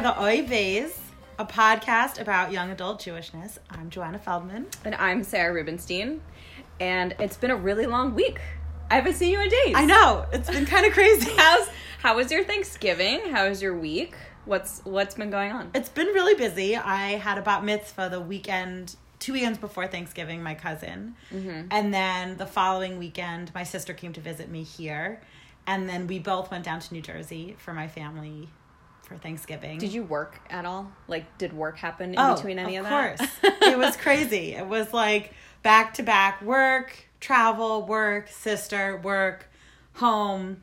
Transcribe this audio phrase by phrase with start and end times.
[0.00, 0.98] are the Oy Vey's,
[1.38, 3.58] a podcast about young adult Jewishness.
[3.70, 4.66] I'm Joanna Feldman.
[4.84, 6.22] And I'm Sarah Rubenstein.
[6.78, 8.40] And it's been a really long week.
[8.90, 9.74] I haven't seen you in days.
[9.74, 11.30] I know it's been kind of crazy.
[11.36, 11.68] How's
[11.98, 13.30] how was your Thanksgiving?
[13.30, 14.14] How was your week?
[14.46, 15.70] What's what's been going on?
[15.74, 16.76] It's been really busy.
[16.76, 21.66] I had a bat mitzvah the weekend, two weekends before Thanksgiving, my cousin, Mm-hmm.
[21.70, 25.20] and then the following weekend, my sister came to visit me here,
[25.66, 28.48] and then we both went down to New Jersey for my family
[29.10, 29.78] for Thanksgiving.
[29.78, 30.92] Did you work at all?
[31.08, 33.20] Like, did work happen in Oh, between any of, of that?
[33.20, 33.54] Of course.
[33.62, 34.54] it was crazy.
[34.54, 39.50] It was like back to back work, travel, work, sister, work,
[39.94, 40.62] home.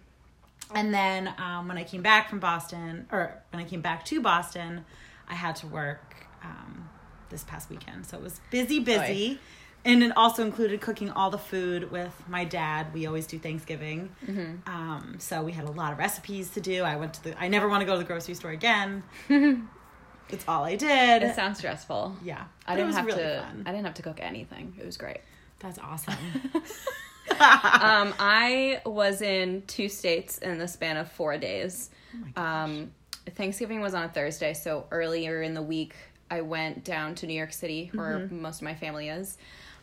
[0.74, 4.22] And then um, when I came back from Boston, or when I came back to
[4.22, 4.86] Boston,
[5.28, 6.88] I had to work um,
[7.30, 8.06] this past weekend.
[8.06, 9.40] So it was busy, busy.
[9.88, 12.94] And it also included cooking all the food with my dad.
[12.94, 14.10] We always do Thanksgiving.
[14.26, 14.70] Mm-hmm.
[14.70, 16.84] Um, so we had a lot of recipes to do.
[16.84, 19.02] I went to the, I never want to go to the grocery store again.
[19.30, 21.24] it's all I did.
[21.24, 22.18] it sounds stressful.
[22.22, 23.40] Yeah, I didn't have really to.
[23.42, 23.64] fun.
[23.66, 24.76] I didn't have to cook anything.
[24.78, 25.20] It was great.
[25.60, 26.16] That's awesome.
[27.32, 31.90] um, I was in two states in the span of four days.
[32.36, 32.92] Oh um,
[33.36, 35.96] Thanksgiving was on a Thursday, so earlier in the week,
[36.32, 38.42] I went down to New York City, where Mm-hmm.
[38.42, 39.38] most of my family is.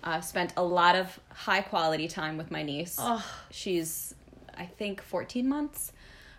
[0.05, 2.97] Uh, spent a lot of high quality time with my niece.
[3.01, 3.25] Oh.
[3.51, 4.15] She's,
[4.57, 5.93] I think, 14 months.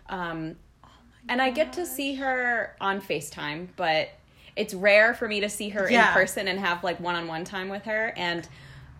[0.08, 0.88] Um, Oh
[1.28, 4.10] and I get to see her on FaceTime, but
[4.54, 6.08] it's rare for me to see her Yeah.
[6.08, 8.12] in person and have like one on one time with her.
[8.16, 8.46] And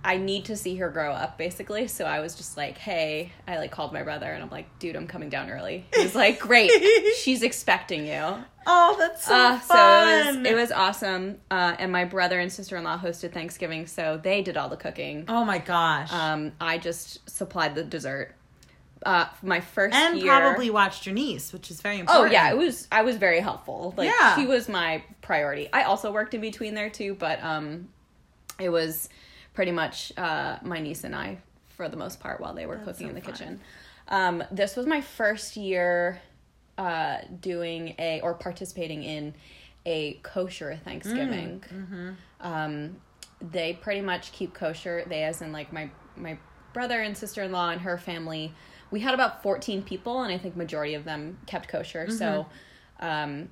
[0.06, 1.88] I need to see her grow up basically.
[1.88, 4.94] So I was just like, hey, I like called my brother and I'm like, dude,
[4.96, 5.84] I'm coming down early.
[5.94, 6.70] He's like, great.
[7.16, 8.22] She's expecting you.
[8.68, 10.42] oh, that's so Uh, so it fun.
[10.42, 11.38] was, it was awesome.
[11.50, 13.86] Uh, and my brother and sister in law hosted Thanksgiving.
[13.88, 15.24] So they did all the cooking.
[15.28, 16.12] oh my gosh.
[16.12, 18.32] Um, I just supplied the dessert.
[19.04, 22.28] Uh, my first and year, probably watched your niece, which is very important.
[22.28, 22.88] Oh yeah, it was.
[22.90, 23.92] I was very helpful.
[23.96, 24.36] Like Yeah.
[24.36, 25.68] she was my priority.
[25.72, 27.88] I also worked in between there too, but um,
[28.58, 29.08] it was
[29.56, 31.38] pretty much uh, my niece and I
[31.70, 33.32] for the most part while they were cooking so in the fun.
[33.32, 33.60] kitchen.
[34.06, 36.20] Um, this was my first year
[36.78, 39.34] uh, doing a or participating in
[39.84, 41.64] a kosher Thanksgiving.
[41.68, 42.96] Mm, Um,
[43.40, 45.04] they pretty much keep kosher.
[45.08, 46.38] They, as in like my my
[46.72, 48.52] brother and sister in law and her family.
[48.90, 52.08] We had about fourteen people, and I think majority of them kept kosher.
[52.08, 52.46] So,
[53.00, 53.48] um,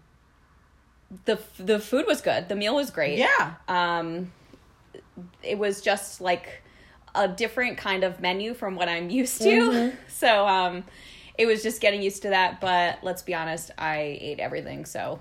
[1.25, 2.49] the the food was good.
[2.49, 3.19] The meal was great.
[3.19, 3.55] Yeah.
[3.67, 4.33] Um,
[5.43, 6.63] it was just like
[7.15, 9.49] a different kind of menu from what I'm used to.
[9.49, 9.97] Mm-hmm.
[10.09, 10.85] So, um,
[11.37, 12.61] it was just getting used to that.
[12.61, 15.21] But let's be honest, I ate everything, so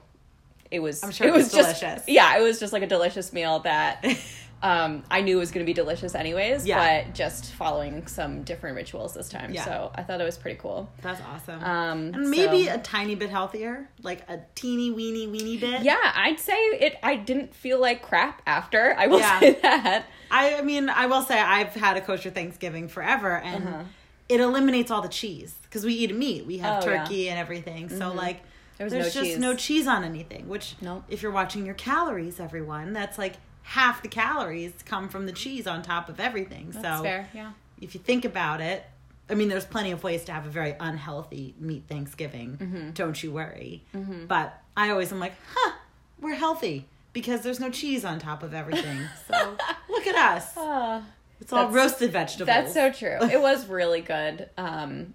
[0.71, 1.03] it was.
[1.03, 2.07] I'm sure it it was just delicious.
[2.07, 4.05] yeah, it was just like a delicious meal that.
[4.63, 7.03] Um, I knew it was going to be delicious anyways, Yeah.
[7.03, 9.53] but just following some different rituals this time.
[9.53, 9.65] Yeah.
[9.65, 10.89] So I thought it was pretty cool.
[11.01, 11.61] That's awesome.
[11.61, 15.81] Um, and maybe so- a tiny bit healthier, like a teeny weeny weeny bit.
[15.83, 16.95] yeah, I'd say it.
[17.03, 18.95] I didn't feel like crap after.
[18.97, 19.39] I will Yeah.
[19.41, 20.05] say that.
[20.31, 23.83] I, I mean, I will say I've had a kosher Thanksgiving forever, and Uh-huh.
[24.29, 26.45] it eliminates all the cheese because we eat meat.
[26.45, 27.89] We have Oh, turkey and everything.
[27.89, 28.39] So like,
[28.77, 29.37] There there's no just cheese.
[29.39, 30.47] no cheese on anything.
[30.47, 31.03] Which, Nope.
[31.09, 35.65] if you're watching your calories, everyone, that's like half the calories come from the cheese
[35.67, 36.69] on top of everything.
[36.71, 37.29] That's so fair.
[37.33, 37.51] Yeah.
[37.81, 38.85] if you think about it,
[39.29, 42.57] I mean, there's plenty of ways to have a very unhealthy meat Thanksgiving.
[42.57, 42.89] Mm-hmm.
[42.91, 43.83] Don't you worry.
[44.27, 45.71] But I always am like, huh,
[46.19, 48.99] we're healthy because there's no cheese on top of everything.
[49.29, 49.57] So
[49.89, 51.03] look at us.
[51.39, 52.47] It's all roasted vegetables.
[52.47, 53.17] That's so true.
[53.21, 54.49] It was really good.
[54.57, 55.13] Um,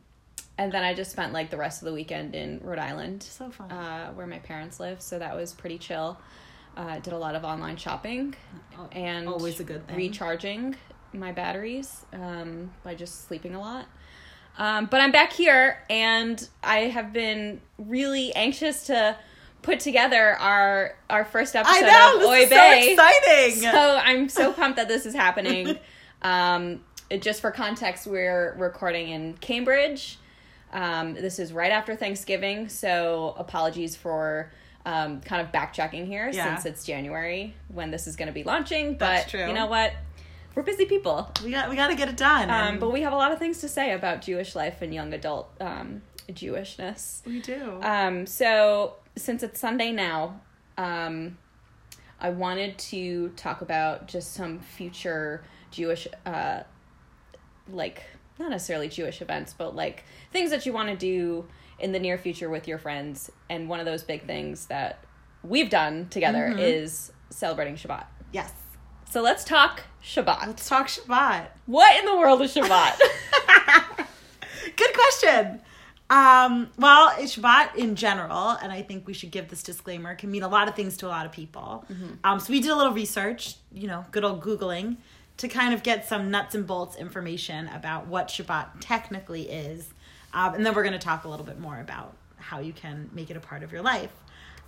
[0.56, 3.50] and then I just spent like the rest of the weekend in Rhode Island, So
[3.50, 3.70] fun.
[3.70, 5.00] uh, where my parents live.
[5.02, 6.18] So that was pretty chill.
[6.78, 8.36] Uh, did a lot of online shopping
[8.92, 9.96] and always a good thing.
[9.96, 10.76] recharging
[11.12, 13.86] my batteries um, by just sleeping a lot.
[14.58, 19.16] Um, but I'm back here, and I have been really anxious to
[19.62, 22.14] put together our our first episode I know.
[22.14, 23.72] of This Oy is so exciting.
[23.72, 25.78] So I'm so pumped that this is happening.
[26.20, 26.82] Um,
[27.20, 30.18] just for context, we're recording in Cambridge.
[30.72, 34.50] Um, this is right after Thanksgiving, so apologies for
[34.86, 36.54] um, kind of backtracking here Yeah.
[36.54, 38.94] since it's January when this is going to be launching.
[38.96, 39.92] But you know what?
[40.54, 41.30] We're busy people.
[41.44, 42.50] we got we got to get it done.
[42.50, 45.12] Um, but we have a lot of things to say about Jewish life and young
[45.12, 47.24] adult um, Jewishness.
[47.26, 47.78] we do.
[47.82, 50.40] Um, so since it's Sunday now,
[50.76, 51.38] um,
[52.20, 56.60] I wanted to talk about just some future Jewish, uh,
[57.70, 58.02] like
[58.38, 61.46] not necessarily Jewish events, but like things that you want to do
[61.78, 63.30] in the near future with your friends.
[63.48, 65.04] And one of those big things that
[65.42, 68.04] we've done together is celebrating Shabbat.
[68.32, 68.52] yes.
[69.10, 70.46] So let's talk Shabbat.
[70.46, 71.46] Let's talk Shabbat.
[71.64, 72.98] What in the world is Shabbat?
[74.76, 75.60] Good question.
[76.10, 80.42] Um, well, Shabbat in general, and I think we should give this disclaimer, can mean
[80.42, 81.84] a lot of things to a lot of people.
[82.24, 84.96] Um, so we did a little research, you know, good old Googling,
[85.38, 89.94] to kind of get some nuts and bolts information about what Shabbat technically is.
[90.32, 93.10] Um, and then we're going to talk a little bit more about how you can
[93.12, 94.10] make it a part of your life.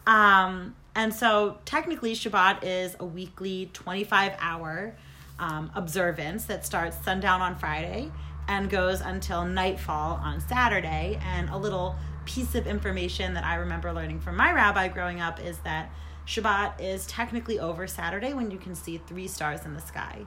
[0.06, 4.94] Um, and so technically, Shabbat is a weekly 25 hour
[5.38, 8.10] um, observance that starts sundown on Friday
[8.48, 11.20] and goes until nightfall on Saturday.
[11.22, 15.40] And a little piece of information that I remember learning from my rabbi growing up
[15.40, 15.90] is that
[16.26, 20.26] Shabbat is technically over Saturday when you can see three stars in the sky.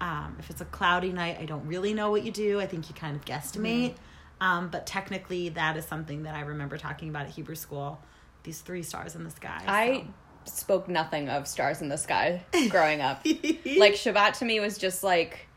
[0.00, 2.60] Um, if it's a cloudy night, I don't really know what you do.
[2.60, 3.94] I think you kind of guesstimate.
[4.40, 8.00] Um, but technically, that is something that I remember talking about at Hebrew school.
[8.44, 9.62] These three stars in the sky.
[9.66, 10.04] I
[10.44, 13.24] spoke nothing of stars in the sky growing up.
[13.24, 15.48] like Shabbat to me was just like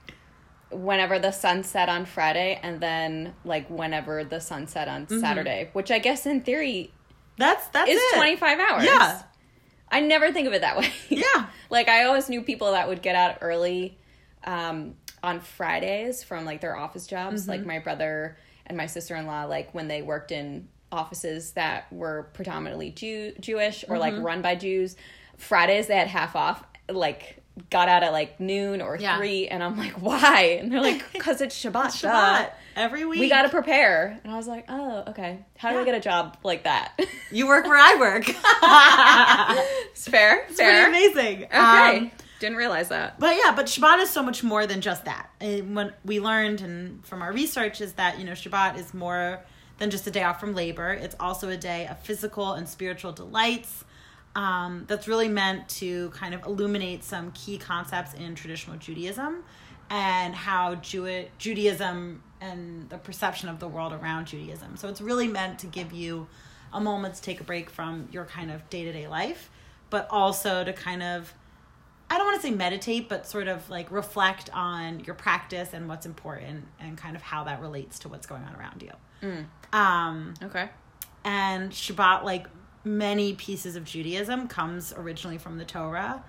[0.71, 5.69] whenever the sun set on Friday and then like whenever the sun set on Saturday,
[5.73, 6.91] which I guess in theory
[7.37, 8.15] that's that's is it.
[8.15, 8.83] 25 hours.
[8.85, 9.21] Yeah.
[9.89, 10.89] I never think of it that way.
[11.09, 11.47] Yeah.
[11.69, 13.97] like I always knew people that would get out early
[14.43, 17.43] um, on Fridays from like their office jobs.
[17.43, 17.51] Mm-hmm.
[17.51, 18.37] Like my brother
[18.71, 23.33] and my sister in law, like when they worked in offices that were predominantly Jew
[23.39, 23.99] Jewish or Mm-hmm.
[23.99, 24.95] like run by Jews,
[25.37, 26.63] Fridays they had half off.
[26.89, 27.37] Like
[27.69, 29.17] got out at like noon or Yeah.
[29.17, 30.57] three, and I'm like, why?
[30.61, 32.01] And they're like, because it's Shabbat.
[32.01, 32.09] duh.
[32.09, 33.19] Shabbat every week.
[33.19, 34.17] We got to prepare.
[34.23, 35.39] And I was like, oh, okay.
[35.57, 36.97] How do I get a job like that?
[37.29, 38.23] You work where I work.
[39.91, 40.45] it's fair.
[40.49, 40.85] It's fair.
[40.89, 41.43] pretty amazing.
[41.45, 41.97] Okay.
[41.97, 43.19] Um, Didn't realize that.
[43.19, 45.29] but yeah, but Shabbat is so much more than just that.
[45.39, 49.39] And what we learned and from our research is that you know Shabbat is more
[49.77, 50.89] than just a day off from labor.
[50.91, 53.85] It's also a day of physical and spiritual delights.
[54.35, 59.43] Um, that's really meant to kind of illuminate some key concepts in traditional Judaism
[59.91, 64.77] and how Jew- Judaism and the perception of the world around Judaism.
[64.77, 66.27] So it's really meant to give you
[66.73, 69.51] a moment to take a break from your kind of day to day life,
[69.91, 71.33] but also to kind of
[72.11, 75.87] I don't want to say meditate, but sort of like reflect on your practice and
[75.87, 79.37] what's important and kind of how that relates to what's going on around you.
[79.71, 80.69] Um, Okay.
[81.23, 82.47] and Shabbat, like
[82.83, 86.23] many pieces of Judaism, comes originally from the Torah,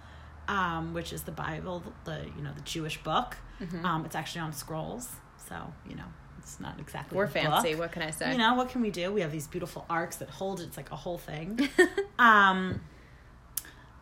[0.48, 3.36] um, which is the Bible, the you know the Jewish book.
[3.84, 5.08] Um, it's actually on scrolls,
[5.48, 5.54] so
[5.88, 6.04] you know
[6.38, 7.70] it's not exactly We're fancy.
[7.72, 7.80] book.
[7.80, 8.32] What can I say?
[8.32, 9.12] You know, what can we do?
[9.12, 10.60] We have these beautiful arks that hold.
[10.60, 11.68] It's like a whole thing.
[12.18, 12.80] um,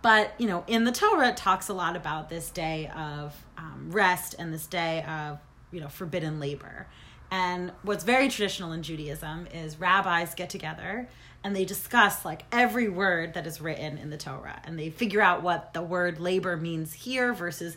[0.02, 3.88] but, you know, in the Torah, it talks a lot about this day of um,
[3.91, 5.38] rest and this day of,
[5.70, 6.87] you know, forbidden labor.
[7.31, 11.08] And what's very traditional in Judaism is rabbis get together
[11.44, 15.20] and they discuss like every word that is written in the Torah and they figure
[15.20, 17.76] out what the word labor means here versus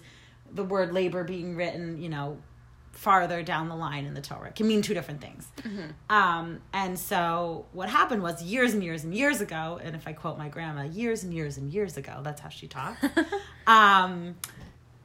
[0.51, 2.39] the word labor being written, you know,
[2.93, 4.47] farther down the line in the Torah.
[4.47, 5.47] It can mean two different things.
[6.09, 10.13] Um, and so what happened was years and years and years ago, and if I
[10.13, 13.03] quote my grandma, years and years and years ago, that's how she talked.
[13.67, 14.35] um,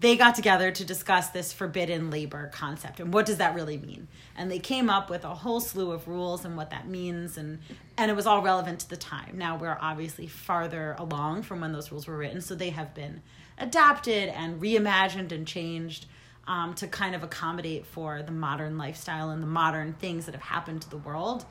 [0.00, 4.06] they got together to discuss this forbidden labor concept and what does that really mean
[4.36, 7.58] and they came up with a whole slew of rules and what that means and
[7.96, 11.72] and it was all relevant to the time now we're obviously farther along from when
[11.72, 13.20] those rules were written so they have been
[13.58, 16.06] adapted and reimagined and changed
[16.48, 20.42] um, to kind of accommodate for the modern lifestyle and the modern things that have
[20.42, 21.44] happened to the world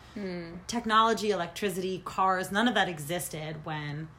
[0.68, 4.10] technology electricity cars none of that existed when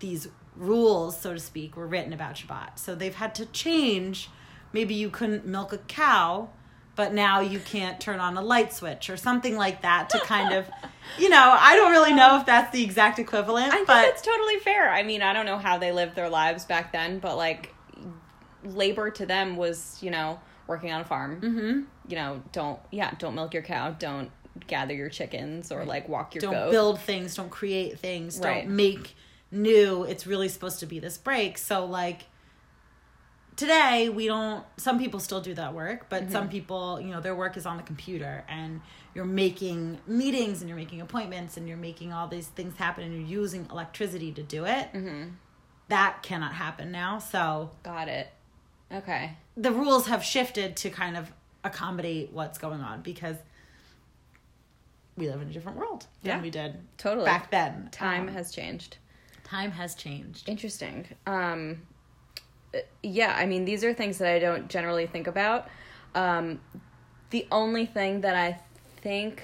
[0.00, 2.78] these rules, so to speak, were written about Shabbat.
[2.78, 4.28] So they've had to change.
[4.72, 6.50] Maybe you couldn't milk a cow,
[6.96, 10.52] but now you can't turn on a light switch or something like that to kind
[10.52, 10.68] of,
[11.18, 14.22] you know, I don't really know if that's the exact equivalent, I think but that's
[14.22, 14.90] totally fair.
[14.90, 17.74] I mean, I don't know how they lived their lives back then, but like
[18.64, 21.40] labor to them was, you know, working on a farm.
[21.40, 21.80] Mm-hmm.
[22.10, 24.30] You know, don't yeah, don't milk your cow, don't
[24.66, 26.70] gather your chickens or like walk your don't goat.
[26.70, 28.64] build things, don't create things, Right.
[28.64, 29.14] don't make
[29.50, 30.04] new.
[30.04, 31.56] It's really supposed to be this break.
[31.58, 32.22] So like
[33.56, 36.32] today we don't some people still do that work, but Mm-hmm.
[36.32, 38.80] some people, you know, their work is on the computer and
[39.14, 43.12] you're making meetings and you're making appointments and you're making all these things happen and
[43.14, 44.92] you're using electricity to do it.
[44.92, 45.30] Mm-hmm.
[45.88, 47.18] That cannot happen now.
[47.18, 48.28] So Got it.
[48.92, 49.32] Okay.
[49.56, 51.32] the rules have shifted to kind of
[51.64, 53.36] accommodate what's going on because
[55.16, 56.34] we live in a different world Yeah.
[56.34, 57.24] than we did Totally.
[57.26, 57.88] back then.
[57.90, 58.96] Time Um, has changed.
[59.44, 60.48] time has changed.
[60.48, 61.06] Interesting.
[61.26, 61.82] Um,
[63.02, 65.68] yeah, I mean, these are things that I don't generally think about.
[66.14, 66.60] Um,
[67.30, 68.60] the only thing that I
[69.00, 69.42] think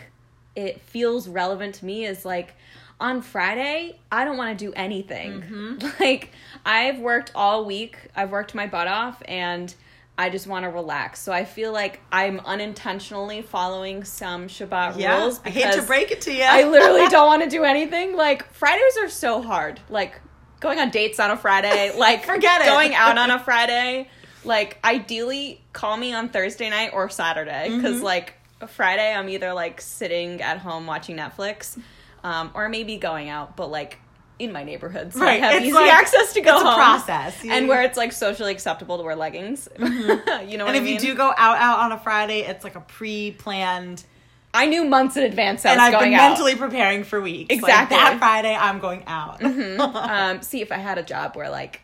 [0.55, 2.55] it feels relevant to me is like
[3.01, 5.79] on Friday, I don't want to do anything.
[6.01, 6.31] Like,
[6.65, 9.75] I've worked all week, I've worked my butt off, and
[10.17, 11.21] I just want to relax.
[11.21, 15.21] So I feel like I'm unintentionally following some Shabbat Yeah.
[15.23, 15.41] rules.
[15.45, 16.45] I hate to break it to you.
[16.45, 18.15] I literally don't want to do anything.
[18.17, 19.81] Like Fridays are so hard.
[19.89, 20.21] Like
[20.61, 22.67] going on dates on a Friday, like Forget it.
[22.67, 24.09] going out on a Friday.
[24.45, 28.05] Like ideally, call me on Thursday night or Saturday because Mm-hmm.
[28.05, 28.35] like
[28.69, 31.77] Friday I'm either like sitting at home watching Netflix,
[32.25, 33.99] um, or maybe going out, but like
[34.41, 36.67] in my neighborhood, so Right, I have it's easy like- access to go it's a
[36.67, 36.75] home.
[36.75, 37.45] process.
[37.45, 39.69] You- and where it's like socially acceptable to wear leggings.
[39.79, 40.61] you know what Mm-hmm.
[40.67, 40.95] and if mean?
[40.95, 44.05] you do go out out on a Friday, it's like a pre-planned,
[44.53, 46.31] I knew months in advance and I've been out.
[46.31, 47.51] mentally preparing for weeks.
[47.51, 47.97] Like, Exactly.
[47.97, 49.43] that Friday, I'm going out.
[49.45, 51.81] um, see if I had a job where like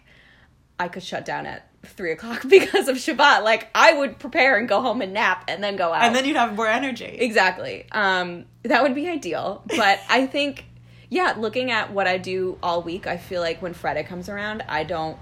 [0.78, 4.68] I could shut down at three o'clock because of Shabbat, like I would prepare and
[4.68, 6.02] go home and nap and then go out.
[6.04, 7.04] and then you'd have more energy.
[7.20, 7.86] exactly.
[7.92, 9.62] Um, that would be ideal.
[9.66, 10.64] But I think,
[11.08, 14.62] yeah, looking at what I do all week, I feel like when Friday comes around,
[14.68, 15.16] I don't,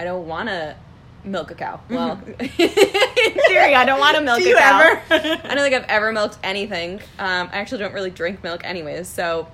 [0.00, 0.76] I don't want to
[1.24, 1.80] milk a cow.
[1.88, 4.80] Well, in theory, I don't want to milk Do a you cow.
[4.80, 5.02] ever?
[5.10, 7.00] I don't think I've ever milked anything.
[7.18, 9.48] Um, I actually don't really drink milk anyways, so.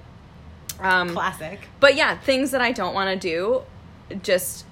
[0.80, 1.60] Um, Classic.
[1.78, 3.62] but yeah, things that I don't want to do,
[4.22, 4.64] just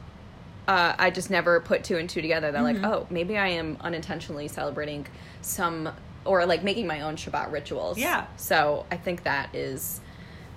[0.68, 2.52] uh, I just never put two and two together.
[2.52, 2.84] They're Mm-hmm.
[2.84, 5.06] like, oh, maybe I am unintentionally celebrating
[5.42, 5.88] some
[6.25, 7.96] or like making my own Shabbat rituals.
[7.98, 8.26] Yeah.
[8.37, 10.00] So I think that is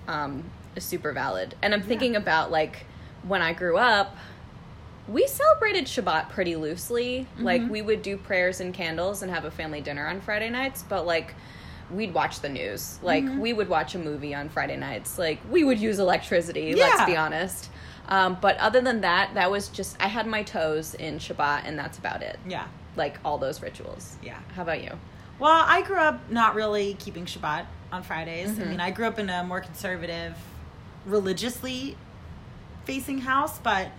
[0.07, 0.43] um,
[0.77, 1.55] super valid.
[1.61, 2.85] And I'm thinking about like
[3.25, 4.17] when I grew up,
[5.07, 7.25] we celebrated Shabbat pretty loosely.
[7.39, 7.71] Like Mm-hmm.
[7.71, 11.05] we would do prayers and candles and have a family dinner on Friday nights, but
[11.05, 11.33] like
[11.89, 12.99] we'd watch the news.
[13.01, 13.39] Like Mm-hmm.
[13.39, 15.17] we would watch a movie on Friday nights.
[15.17, 16.87] Like we would use electricity, Yeah.
[16.87, 17.69] let's be honest.
[18.07, 21.77] Um, but other than that, that was just I had my toes in Shabbat and
[21.77, 22.39] that's about it.
[22.47, 22.67] Yeah.
[22.95, 24.17] Like all those rituals.
[24.21, 24.39] Yeah.
[24.55, 24.91] How about you?
[25.39, 28.51] Well, I grew up not really keeping Shabbat on Fridays.
[28.51, 28.61] Mm-hmm.
[28.61, 30.35] I mean, I grew up in a more conservative,
[31.05, 31.97] religiously
[32.85, 33.89] facing house, but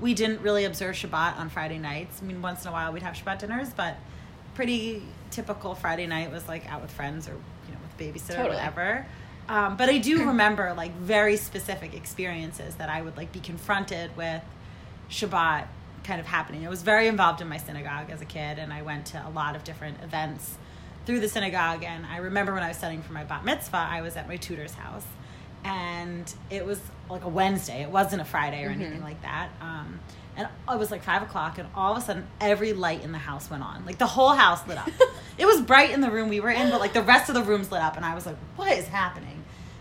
[0.00, 2.20] we didn't really observe Shabbat on Friday nights.
[2.20, 3.96] I mean, once in a while we'd have Shabbat dinners, but
[4.54, 8.48] pretty typical Friday night was like out with friends or you know with babysitter Totally.
[8.50, 9.06] or whatever.
[9.48, 14.16] Um, but I do remember like very specific experiences that I would like be confronted
[14.16, 14.42] with
[15.10, 15.66] Shabbat
[16.04, 16.66] kind of happening.
[16.66, 19.30] I was very involved in my synagogue as a kid, and I went to a
[19.30, 20.56] lot of different events
[21.06, 21.84] through the synagogue.
[21.84, 24.36] And I remember when I was studying for my bat mitzvah, I was at my
[24.36, 25.06] tutor's house,
[25.64, 27.82] and it was like a Wednesday.
[27.82, 29.50] It wasn't a Friday or anything like that.
[29.60, 30.00] Um,
[30.36, 33.18] and it was like five o'clock, and all of a sudden, every light in the
[33.18, 33.84] house went on.
[33.84, 34.88] Like the whole house lit up.
[35.38, 37.42] it was bright in the room we were in, but like the rest of the
[37.42, 39.31] rooms lit up, and I was like, "What is happening?"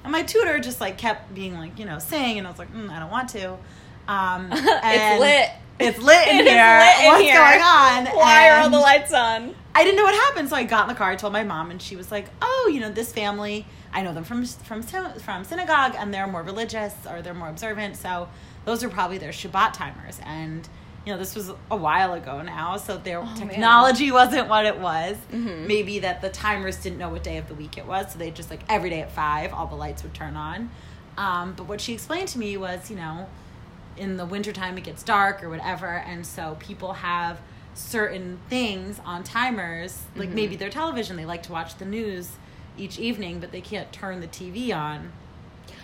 [0.03, 2.73] And my tutor just like kept being like, you know, saying, and I was like,
[2.73, 3.53] mm, "I don't want to."
[4.07, 5.49] Um, it's lit.
[5.79, 6.79] It's lit in It here.
[6.79, 7.35] lit in What's here.
[7.37, 8.05] going on?
[8.15, 9.55] Why are all the lights on?
[9.73, 11.11] I didn't know what happened, so I got in the car.
[11.11, 13.65] I told my mom, and she was like, "Oh, you know, this family.
[13.93, 17.95] I know them from from from synagogue, and they're more religious or they're more observant.
[17.97, 18.27] So
[18.65, 20.67] those are probably their Shabbat timers." And
[21.05, 23.35] you know, this was a while ago now, so their man.
[23.35, 25.17] technology wasn't what it was.
[25.33, 25.65] Mhm.
[25.67, 28.29] Maybe that the timers didn't know what day of the week it was, so they
[28.31, 30.69] just like every day at five, all the lights would turn on.
[31.17, 33.27] Um, but what she explained to me was, you know,
[33.97, 37.39] in the wintertime it gets dark or whatever and so people have
[37.73, 40.35] certain things on timers like Mm-hmm.
[40.35, 42.31] maybe their television they like to watch the news
[42.77, 45.11] each evening but they can't turn the tv on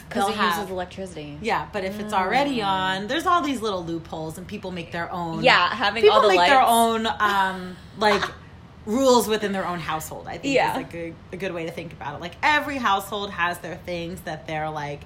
[0.10, 1.38] Because it have- uses electricity.
[1.42, 5.12] yeah but if it's already on there's all these little loopholes and people make their
[5.12, 5.44] own Mm.
[5.44, 6.52] Yeah, having people all the make lights.
[6.52, 8.24] their own um like
[8.86, 10.72] rules within their own household i think Yeah.
[10.72, 13.76] is like a, a good way to think about it like every household has their
[13.76, 15.02] things that they're like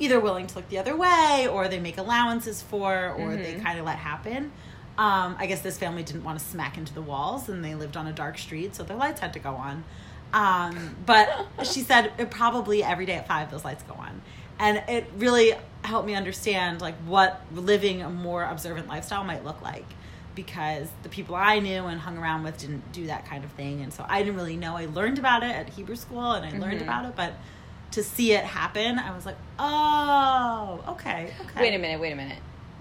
[0.00, 3.62] either willing to look the other way or they make allowances for or they Mm-hmm.
[3.64, 4.50] kind of let happen
[4.98, 7.96] um, i guess this family didn't want to smack into the walls and they lived
[7.96, 9.84] on a dark street so their lights had to go on
[10.32, 11.28] um, but
[11.64, 14.20] she said it probably every day at five those lights go on
[14.60, 19.60] and it really helped me understand like what living a more observant lifestyle might look
[19.62, 19.86] like.
[20.36, 23.80] Because the people I knew and hung around with didn't do that kind of thing.
[23.82, 24.76] And so I didn't really know.
[24.76, 26.84] I learned about it at Hebrew school and I learned Mhm.
[26.84, 27.16] about it.
[27.16, 27.32] But
[27.92, 31.60] to see it happen I was like oh okay okay.
[31.60, 32.38] Wait a minute, wait a minute.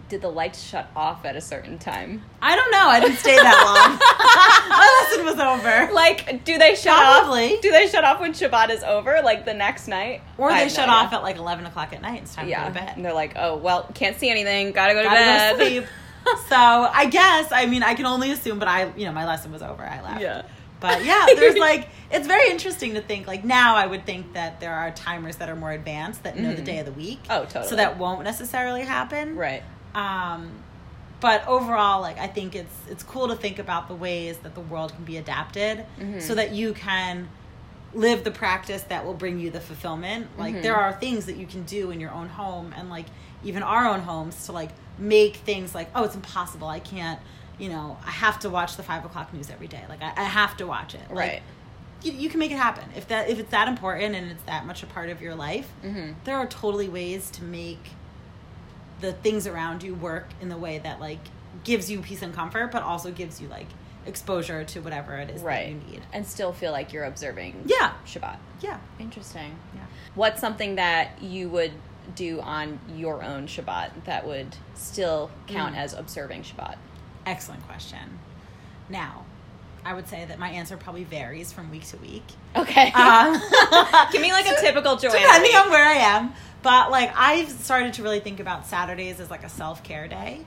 [0.10, 2.24] Did the lights shut off at a certain time?
[2.42, 4.00] I don't know I didn't stay that long
[4.70, 7.56] my lesson was over Like, do they shut Probably.
[7.56, 7.62] off?
[7.62, 10.22] Do they shut off when Shabbat is over, like the next night?
[10.38, 12.66] or I they no shut off at like 11 o'clock at night it's time yeah.
[12.66, 14.72] to go to bed And they're like, oh well, can't see anything.
[14.72, 15.58] Gotta go to gotta bed.
[15.58, 15.86] go to sleep.
[16.50, 19.52] so I guess I mean I can only assume, but I you know my lesson
[19.52, 19.84] was over.
[19.84, 20.22] I left.
[20.22, 20.42] Yeah.
[20.82, 24.60] But yeah, there's like it's very interesting to think like now I would think that
[24.60, 26.66] there are timers that are more advanced that know the Mhm.
[26.66, 27.20] day of the week.
[27.30, 27.68] Oh, totally.
[27.68, 29.36] So that won't necessarily happen.
[29.36, 29.62] Right.
[29.96, 30.52] Um,
[31.20, 34.62] but overall, like I think it's it's cool to think about the ways that the
[34.62, 36.22] world can be adapted Mhm.
[36.22, 37.28] so that you can
[37.94, 40.28] live the practice that will bring you the fulfillment.
[40.38, 40.62] Like Mhm.
[40.62, 43.08] there are things that you can do in your own home and like
[43.44, 47.20] even our own homes to like make things like oh it's impossible I can't
[47.58, 49.84] you know, I have to watch the five o'clock news every day.
[49.90, 51.02] Like I, I have to watch it.
[51.10, 51.42] Like, Right.
[52.02, 54.66] You, you can make it happen if that if it's that important and it's that
[54.66, 55.68] much a part of your life.
[55.84, 56.16] Mhm.
[56.24, 57.90] There are totally ways to make
[59.02, 61.20] the things around you work in the way that like
[61.64, 63.68] gives you peace and comfort, but also gives you like
[64.06, 66.02] exposure to whatever it is that you need.
[66.14, 67.94] And still feel like you're observing Yeah.
[68.06, 68.38] Shabbat.
[68.62, 68.78] Yeah.
[69.00, 69.56] Interesting.
[69.76, 69.82] Yeah.
[70.16, 71.72] What's something that you would
[72.16, 75.80] do on your own Shabbat that would still count Mm.
[75.80, 76.76] as observing Shabbat?
[77.26, 78.20] Excellent question.
[78.90, 79.26] Now,
[79.86, 82.24] I would say that my answer probably varies from week to week.
[82.56, 82.92] Okay.
[82.92, 83.34] Um,
[84.12, 85.20] Give me like a typical Joanna.
[85.20, 86.34] depending on where I am.
[86.62, 90.42] But like I've started to really think about Saturdays as like a self care day.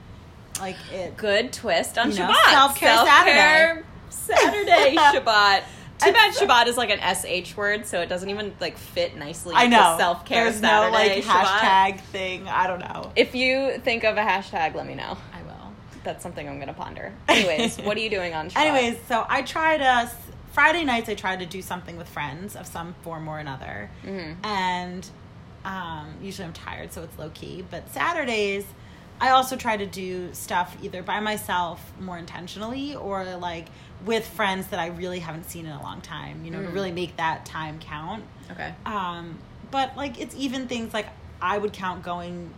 [0.59, 2.51] Like it Good twist on You know, Shabbat.
[2.51, 5.63] self-care Self-care Saturday Shabbat.
[5.99, 9.53] Too bad Shabbat is like an SH word, so it doesn't even like fit nicely.
[9.55, 11.45] I know Self care There's Saturday no like Shabbat.
[11.45, 12.47] hashtag thing.
[12.47, 13.11] I don't know.
[13.15, 15.17] If you think of a hashtag, let me know.
[16.03, 17.13] That's something I'm gonna ponder.
[17.27, 18.49] Anyways, what are you doing on?
[18.55, 20.11] Anyways, so I try to
[20.51, 21.09] Friday nights.
[21.09, 24.35] I try to do something with friends of some form or another, Mhm.
[24.43, 25.09] and
[25.65, 27.63] um, usually I'm tired, so it's low key.
[27.71, 28.65] But Saturdays,
[29.21, 33.67] I also try to do stuff either by myself more intentionally or like
[34.05, 36.43] with friends that I really haven't seen in a long time.
[36.43, 36.73] You know, to Mm.
[36.73, 38.23] really make that time count.
[38.51, 38.73] Okay.
[38.85, 39.39] Um,
[39.71, 41.07] but like it's even things like
[41.41, 42.53] I would count going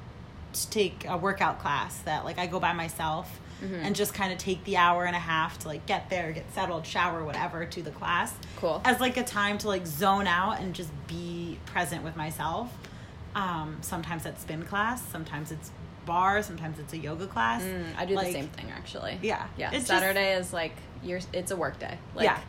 [0.55, 3.85] to take a workout class that like I go by myself Mhm.
[3.85, 6.53] and just kind of take the hour and a half to like get there, get
[6.53, 8.81] settled, shower, whatever to the class Cool.
[8.83, 12.69] as like a time to like zone out and just be present with myself.
[13.33, 15.71] Um, sometimes that's spin class, sometimes it's
[16.05, 17.61] barre, sometimes it's a yoga class.
[17.63, 19.19] Mm, I do Like, the same thing actually.
[19.21, 19.45] Yeah.
[19.57, 19.67] Yeah.
[19.71, 21.19] It's just- Saturday is like you're.
[21.33, 21.97] It's a work day.
[22.13, 22.39] Like, yeah.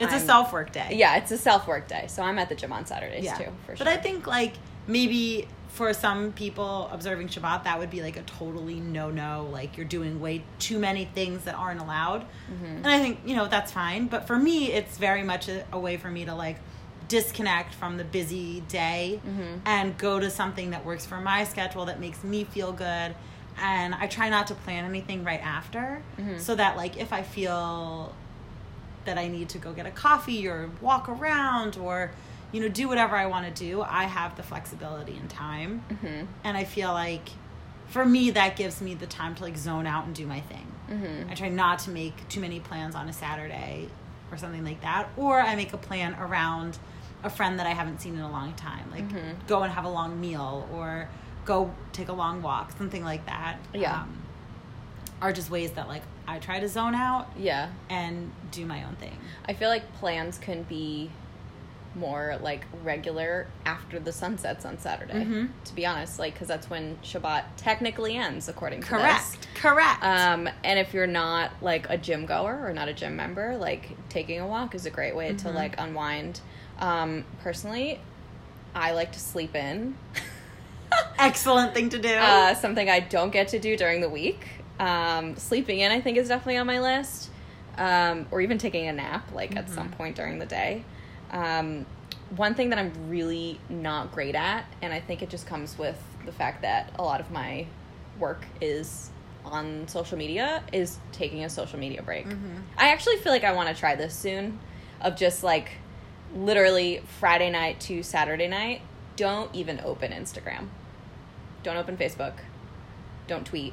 [0.00, 0.88] It's a I'm- self work day.
[0.92, 3.34] Yeah, it's a self work day, so I'm at the gym on Saturdays yeah.
[3.36, 3.52] too.
[3.66, 3.84] For sure.
[3.84, 4.54] But I think like
[4.86, 9.48] maybe for some people observing Shabbat that would be like a totally no no.
[9.52, 12.22] Like you're doing way too many things that aren't allowed.
[12.52, 12.64] Mm-hmm.
[12.64, 14.06] And I think you know that's fine.
[14.08, 16.56] But for me, it's very much a, a way for me to like
[17.08, 19.60] disconnect from the busy day Mhm.
[19.66, 23.14] and go to something that works for my schedule that makes me feel good.
[23.60, 26.38] And I try not to plan anything right after, Mhm.
[26.40, 28.14] so that like if I feel
[29.06, 32.10] that I need to go get a coffee or walk around or
[32.52, 35.82] you know do whatever I want to do, I have the flexibility and time.
[35.90, 36.26] Mhm.
[36.44, 37.28] And I feel like
[37.88, 40.66] for me that gives me the time to like zone out and do my thing.
[40.90, 41.30] Mhm.
[41.30, 43.88] I try not to make too many plans on a Saturday
[44.32, 46.78] or something like that or I make a plan around
[47.22, 49.46] a friend that I haven't seen in a long time, like Mhm.
[49.46, 51.08] go and have a long meal or
[51.44, 53.56] go take a long walk, something like that.
[53.74, 54.02] Yeah.
[54.02, 54.16] Um,
[55.20, 57.68] are just ways that like I try to zone out Yeah.
[57.90, 59.18] and do my own thing.
[59.48, 61.10] I feel like plans can be
[61.96, 65.24] more like regular after the sun sets on Saturday.
[65.24, 65.48] Mhm.
[65.64, 69.00] To be honest, like because that's when Shabbat technically ends, according to this.
[69.00, 69.48] Correct.
[69.56, 70.02] Correct.
[70.04, 73.88] Um, and if you're not like a gym goer or not a gym member, like
[74.08, 75.54] taking a walk is a great way to Mhm.
[75.54, 76.40] like unwind.
[76.78, 78.00] Um, personally,
[78.74, 79.96] I like to sleep in.
[81.18, 82.14] Excellent thing to do.
[82.14, 84.46] uh, something I don't get to do during the week.
[84.78, 87.30] Um, sleeping in, I think, is definitely on my list,
[87.76, 89.96] um, or even taking a nap, like at some Mhm.
[89.96, 90.84] point during the day.
[91.30, 91.86] Um,
[92.36, 95.98] one thing that I'm really not great at, and I think it just comes with
[96.26, 97.66] the fact that a lot of my
[98.18, 99.10] work is
[99.44, 102.26] on social media, is taking a social media break.
[102.28, 102.62] Mhm.
[102.76, 104.58] I actually feel like I want to try this soon,
[105.00, 105.72] of just like
[106.34, 108.82] literally Friday night to Saturday night.
[109.16, 110.68] Don't even open Instagram.
[111.62, 112.34] Don't open Facebook.
[113.26, 113.72] Don't tweet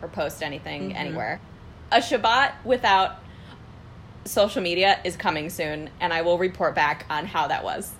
[0.00, 0.96] or post anything Mhm.
[0.96, 1.40] anywhere.
[1.90, 3.16] A Shabbat without
[4.28, 7.90] social media is coming soon, and I will report back on how that was.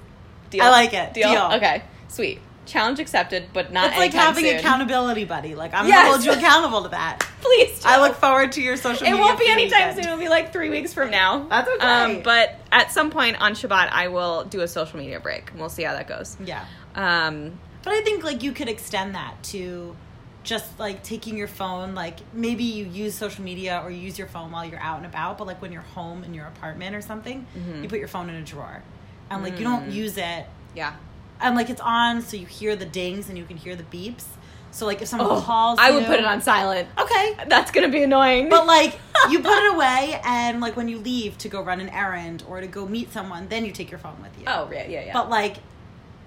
[0.50, 0.62] Deal?
[0.64, 1.14] I like it.
[1.14, 1.30] Deal?
[1.30, 1.50] Deal.
[1.54, 2.40] Okay, sweet.
[2.66, 4.56] Challenge accepted, but not it's like having soon.
[4.58, 5.54] accountability buddy.
[5.54, 5.98] Like I'm Yes.
[6.00, 7.20] gonna hold you accountable to that.
[7.40, 7.82] Please.
[7.84, 9.18] I look forward to your social media.
[9.18, 10.04] It won't be anytime soon.
[10.04, 11.46] It'll be like three weeks from now.
[11.48, 11.86] That's okay.
[11.86, 15.50] Um, but at some point on Shabbat, I will do a social media break.
[15.56, 16.36] We'll see how that goes.
[16.44, 16.64] Yeah.
[16.94, 19.96] Um, But I think like you could extend that to
[20.48, 24.28] just like taking your phone, like maybe you use social media or you use your
[24.28, 27.02] phone while you're out and about, but like when you're home in your apartment or
[27.02, 27.82] something, Mhm.
[27.82, 28.82] you put your phone in a drawer.
[29.30, 29.70] And like you Mm.
[29.70, 30.94] don't use it yeah.
[31.40, 34.24] and like it's on so you hear the dings and you can hear the beeps.
[34.70, 36.88] So like if someone Oh, calls I would you- put it on silent.
[36.98, 37.36] Okay.
[37.46, 38.48] That's gonna be annoying.
[38.48, 38.98] But like
[39.30, 42.60] you put it away and like when you leave to go run an errand or
[42.62, 44.44] to go meet someone, then you take your phone with you.
[44.46, 45.12] oh yeah, yeah, yeah.
[45.12, 45.56] But like,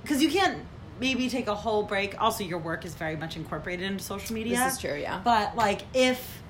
[0.04, 0.60] because you can't
[1.02, 2.16] maybe take a whole break.
[2.22, 4.58] Also, your work is very much incorporated into social media.
[4.58, 4.96] this is true.
[4.96, 5.20] Yeah.
[5.22, 6.42] But like, if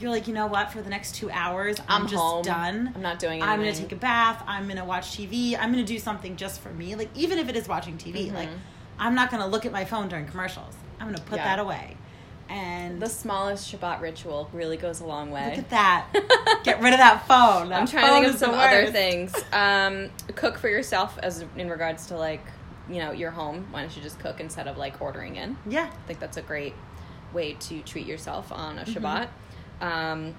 [0.00, 2.42] you're like, you know what, for the next two hours, I'm, I'm just home.
[2.42, 2.92] done.
[2.96, 3.48] I'm not doing anything.
[3.48, 4.42] I'm gonna take a bath.
[4.48, 5.56] I'm gonna watch TV.
[5.56, 6.96] I'm gonna do something just for me.
[6.96, 8.34] Like even if it is watching TV, Mhm.
[8.34, 8.48] like
[8.98, 10.74] I'm not gonna look at my phone during commercials.
[10.98, 11.44] I'm gonna put Yeah.
[11.44, 11.96] that away.
[12.48, 15.50] and The smallest Shabbat ritual really goes a long way.
[15.50, 16.06] look at that.
[16.64, 17.68] Get rid of that phone.
[17.68, 19.32] That I'm trying to think of some other things.
[19.52, 22.44] Um, cook for yourself as in regards to like,
[22.90, 23.66] you know, your home.
[23.70, 25.56] Why don't you just cook instead of like ordering in?
[25.66, 25.86] Yeah.
[25.92, 26.74] I think that's a great
[27.32, 29.04] way to treat yourself on a Mm-hmm.
[29.04, 29.28] Shabbat.
[29.80, 30.34] Um,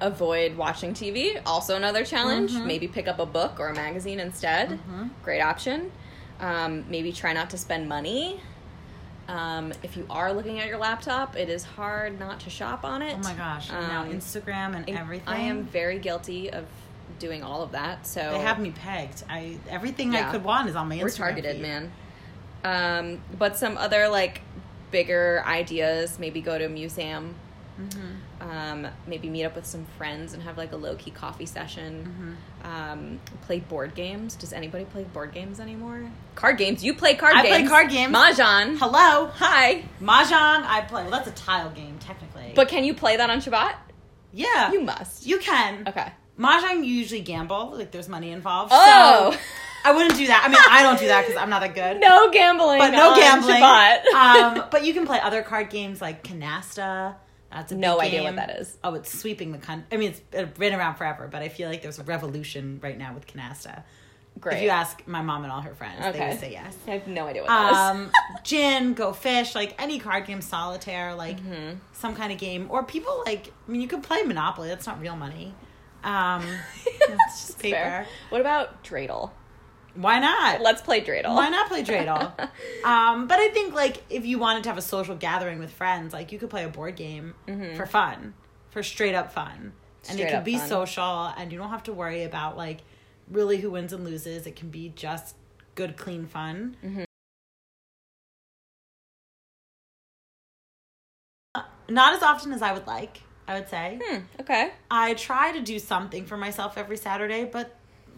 [0.00, 1.40] avoid watching TV.
[1.46, 2.52] Also another challenge.
[2.52, 2.66] Mm-hmm.
[2.66, 4.78] Maybe pick up a book or a magazine instead.
[5.22, 5.90] Great option.
[6.40, 8.40] Um, maybe try not to spend money.
[9.28, 13.02] Um, if you are looking at your laptop, it is hard not to shop on
[13.02, 13.16] it.
[13.18, 13.70] Oh my gosh.
[13.70, 15.26] now Um, Instagram and and everything.
[15.28, 16.64] I am very guilty of
[17.18, 18.06] doing all of that.
[18.06, 19.24] So They have me pegged.
[19.28, 20.28] I everything Yeah.
[20.28, 21.02] I could want is on my Instagram.
[21.02, 21.62] we're targeted, feed.
[21.62, 21.92] man.
[22.64, 24.40] Um, but some other like
[24.90, 27.34] bigger ideas, maybe go to a museum.
[27.80, 28.48] Mm-hmm.
[28.48, 32.36] Um, maybe meet up with some friends and have like a low key coffee session.
[32.64, 32.72] Mm-hmm.
[32.72, 34.34] Um, play board games.
[34.34, 36.10] Does anybody play board games anymore?
[36.36, 36.82] Card games.
[36.82, 37.46] You play card games.
[37.46, 38.14] I play card games.
[38.16, 38.78] Mahjong.
[38.78, 39.26] Hello.
[39.34, 39.84] Hi.
[40.00, 41.02] Mahjong, I play.
[41.02, 42.52] Well, that's a tile game, technically.
[42.56, 43.74] But can you play that on Shabbat?
[44.32, 45.26] yeah, You must.
[45.26, 45.86] you can.
[45.88, 46.12] Okay.
[46.38, 47.72] Mahjong, you usually gamble.
[47.76, 48.72] Like, there's money involved.
[48.74, 49.30] Oh.
[49.32, 49.38] So
[49.84, 50.42] I wouldn't do that.
[50.44, 52.00] I mean, I don't do that because I'm not that good.
[52.00, 52.78] No gambling.
[52.78, 53.62] but no gambling.
[54.14, 57.14] Um, but you can play other card games like Canasta.
[57.52, 58.24] That's a big No idea game.
[58.24, 58.76] what that is.
[58.82, 59.86] Oh, it's sweeping the country.
[59.92, 63.14] I mean, it's been around forever, but I feel like there's a revolution right now
[63.14, 63.84] with Canasta.
[64.38, 64.56] Great.
[64.58, 66.76] If you ask my mom and all her friends, they would say yes.
[66.86, 67.78] I have no idea what that is.
[67.78, 68.10] Um,
[68.44, 71.78] gin, go fish, like any card game, solitaire, like Mm-hmm.
[71.94, 73.50] some kind of game, or people like.
[73.66, 74.68] I mean, you could play Monopoly.
[74.68, 75.54] That's not real money.
[76.06, 76.46] Um,
[76.86, 77.76] it's just paper.
[77.76, 78.06] Fair.
[78.30, 79.32] What about dreidel?
[79.94, 80.60] Why not?
[80.60, 81.34] Let's play dreidel.
[81.34, 82.38] Why not play dreidel?
[82.84, 86.12] um, but I think like if you wanted to have a social gathering with friends,
[86.12, 87.34] like you could play a board game
[87.76, 88.34] for fun,
[88.70, 89.72] for straight up fun,
[90.08, 90.28] and Mm-hmm.
[90.28, 90.68] It could be fun.
[90.68, 92.78] social, and you don't have to worry about like
[93.28, 94.46] really who wins and loses.
[94.46, 95.34] It can be just
[95.74, 96.76] good, clean fun.
[96.84, 97.02] Mm-hmm.
[101.88, 103.22] Not as often as I would like.
[103.48, 104.72] I would say Hmm, okay.
[104.90, 107.74] I try to do something for myself every Saturday, but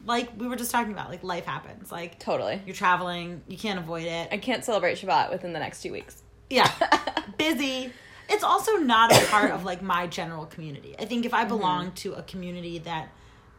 [0.06, 1.92] like we were just talking about, like life happens.
[1.92, 2.62] Like Totally.
[2.64, 4.28] you're traveling, you can't avoid it.
[4.32, 6.22] I can't celebrate Shabbat within the next two weeks.
[6.50, 6.70] Yeah.
[7.38, 7.92] Busy.
[8.30, 10.94] It's also not a part of like my general community.
[10.98, 13.08] I think if I belonged to a community that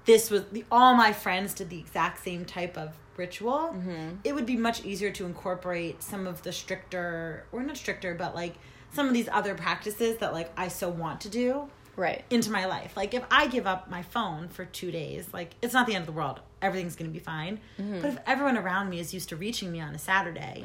[0.06, 3.76] this was the all my friends did the exact same type of ritual,
[4.24, 8.34] it would be much easier to incorporate some of the stricter or not stricter, but
[8.36, 8.56] like
[8.93, 12.23] some of these other practices that like I so want to do Right.
[12.30, 12.95] into my life.
[12.95, 16.04] Like if I give up my phone for two days, like it's not the end
[16.04, 16.39] of the world.
[16.62, 17.60] Everything's gonna be fine.
[17.78, 17.99] Mm-hmm.
[18.02, 20.63] But if everyone around me is used to reaching me on a Saturday,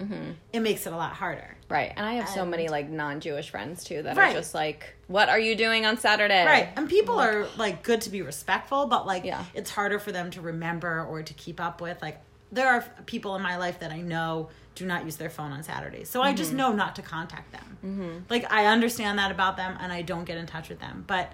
[0.52, 1.56] it makes it a lot harder.
[1.68, 1.92] Right.
[1.96, 4.30] And I have so many like non Jewish friends too that Right.
[4.30, 6.44] are just like, what are you doing on Saturday?
[6.44, 6.68] Right.
[6.76, 9.44] And people are like good to be respectful, but like Yeah.
[9.54, 12.00] it's harder for them to remember or to keep up with.
[12.00, 12.20] Like
[12.52, 15.62] there are people in my life that I know do not use their phone on
[15.62, 16.08] Saturdays.
[16.10, 16.58] So I just Mm-hmm.
[16.58, 18.24] know not to contact them.
[18.30, 21.04] Like I understand that about them and I don't get in touch with them.
[21.06, 21.32] But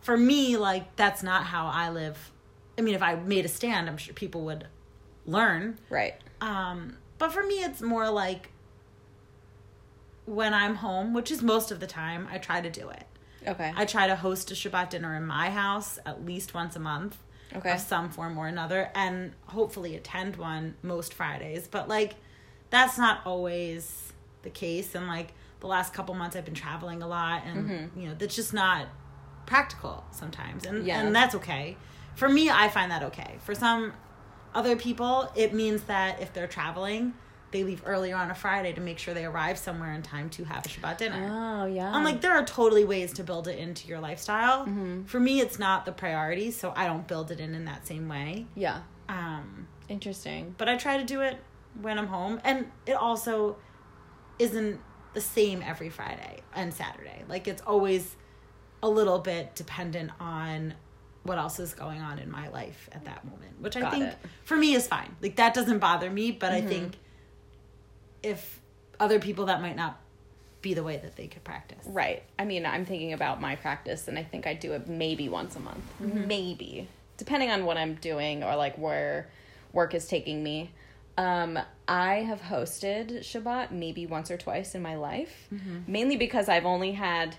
[0.00, 2.32] for me, like that's not how I live.
[2.78, 4.66] I mean, if I made a stand, I'm sure people would
[5.26, 5.78] learn.
[5.88, 6.14] Right.
[6.40, 8.50] Um, but for me, it's more like
[10.26, 13.04] when I'm home, which is most of the time, I try to do it.
[13.46, 13.72] Okay.
[13.74, 17.16] I try to host a Shabbat dinner in my house at least once a month
[17.56, 17.72] Okay.
[17.72, 21.66] of some form or another, and hopefully attend one most Fridays.
[21.66, 22.14] But like,
[22.70, 24.94] that's not always the case.
[24.94, 28.34] And like the last couple months, I've been traveling a lot, and you know that's
[28.36, 28.86] just not
[29.46, 31.00] practical sometimes, and Yeah.
[31.00, 31.76] and that's okay.
[32.14, 33.36] For me, I find that okay.
[33.44, 33.92] For some
[34.54, 37.14] other people, it means that if they're traveling,
[37.52, 40.44] they leave earlier on a Friday to make sure they arrive somewhere in time to
[40.44, 41.28] have a Shabbat dinner.
[41.30, 41.90] oh, yeah.
[41.92, 44.60] I'm like, there are totally ways to build it into your lifestyle.
[44.66, 45.04] Mm-hmm.
[45.04, 48.08] For me, it's not the priority, so I don't build it in in that same
[48.08, 48.46] way.
[48.54, 48.82] yeah.
[49.08, 50.54] Um, Interesting.
[50.58, 51.36] but I try to do it
[51.80, 53.56] when I'm home, and it also
[54.38, 54.80] isn't
[55.12, 57.24] the same every Friday and Saturday.
[57.28, 58.16] Like it's always
[58.82, 60.74] a little bit dependent on
[61.22, 64.04] what else is going on in my life at that moment, which I Got think
[64.04, 64.18] it.
[64.44, 65.14] for me is fine.
[65.20, 66.66] Like that doesn't bother me, but Mm-hmm.
[66.66, 66.96] I think
[68.22, 68.60] if
[68.98, 70.00] other people that might not
[70.62, 71.78] be the way that they could practice.
[71.86, 72.22] Right.
[72.38, 75.56] I mean, I'm thinking about my practice, and I think I do it maybe once
[75.56, 75.82] a month.
[76.02, 76.26] Mm-hmm.
[76.26, 76.88] Maybe.
[77.16, 79.28] Depending on what I'm doing or like where
[79.72, 80.70] work is taking me.
[81.20, 85.80] Um, I have hosted Shabbat maybe once or twice in my life, Mm-hmm.
[85.86, 87.36] mainly because I've only had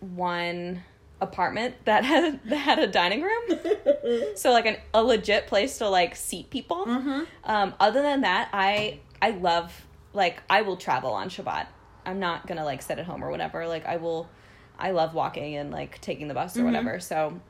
[0.00, 0.82] one
[1.20, 3.42] apartment that had that had a dining room,
[4.34, 6.84] so like an, a legit place to like seat people.
[6.86, 7.20] Mm-hmm.
[7.44, 11.66] Um, other than that, I I love like I will travel on Shabbat.
[12.04, 13.66] I'm not gonna like sit at home or whatever.
[13.66, 14.28] Like I will,
[14.78, 16.98] I love walking and like taking the bus or whatever.
[17.00, 17.40] So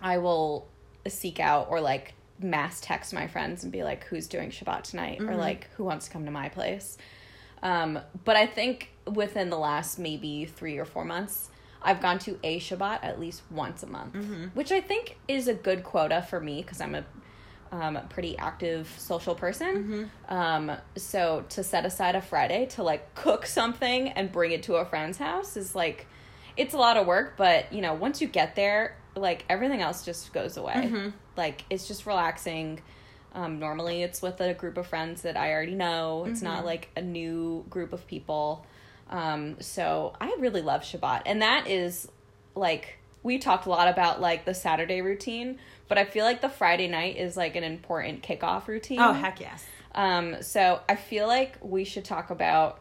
[0.00, 0.66] I will
[1.08, 5.20] seek out or like mass text my friends and be like, who's doing Shabbat tonight?
[5.30, 6.98] Or like, who wants to come to my place?
[7.62, 11.48] Um, but I think within the last maybe three or four months,
[11.82, 14.14] I've gone to a Shabbat at least once a month,
[14.54, 17.04] which I think is a good quota for me because I'm a
[17.72, 20.10] um, pretty active social person.
[20.28, 24.76] Um, so to set aside a Friday to like cook something and bring it to
[24.76, 26.06] a friend's house is like,
[26.56, 30.04] it's a lot of work, but you know, once you get there, like everything else
[30.04, 30.72] just goes away.
[31.36, 32.80] Like it's just relaxing.
[33.34, 36.24] Um, normally it's with a group of friends that I already know.
[36.28, 38.64] It's not like a new group of people.
[39.10, 41.22] Um, so I really love Shabbat.
[41.26, 42.08] And that is
[42.54, 46.48] like, we talked a lot about like the Saturday routine, but I feel like the
[46.48, 49.00] Friday night is like an important kickoff routine.
[49.00, 49.64] Oh heck yes.
[49.94, 52.80] Um, so I feel like we should talk about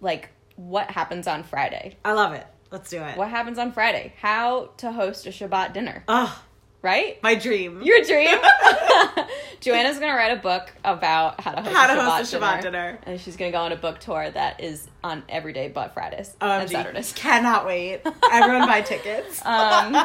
[0.00, 1.96] like what happens on Friday.
[2.04, 2.46] I love it.
[2.70, 3.16] Let's do it.
[3.16, 4.14] What happens on Friday?
[4.20, 6.42] How to host a Shabbat dinner, Oh,
[6.82, 7.22] right?
[7.22, 7.82] my dream.
[7.82, 8.38] Your dream.
[9.60, 12.62] Joanna's gonna write a book about how to host, How a, Shabbat host a Shabbat
[12.62, 12.98] dinner.
[13.02, 16.34] and she's gonna go on a book tour that is on every day but Fridays
[16.40, 17.12] and Saturdays.
[17.12, 18.00] Cannot wait.
[18.32, 19.42] Everyone buy tickets.
[19.46, 19.96] Um,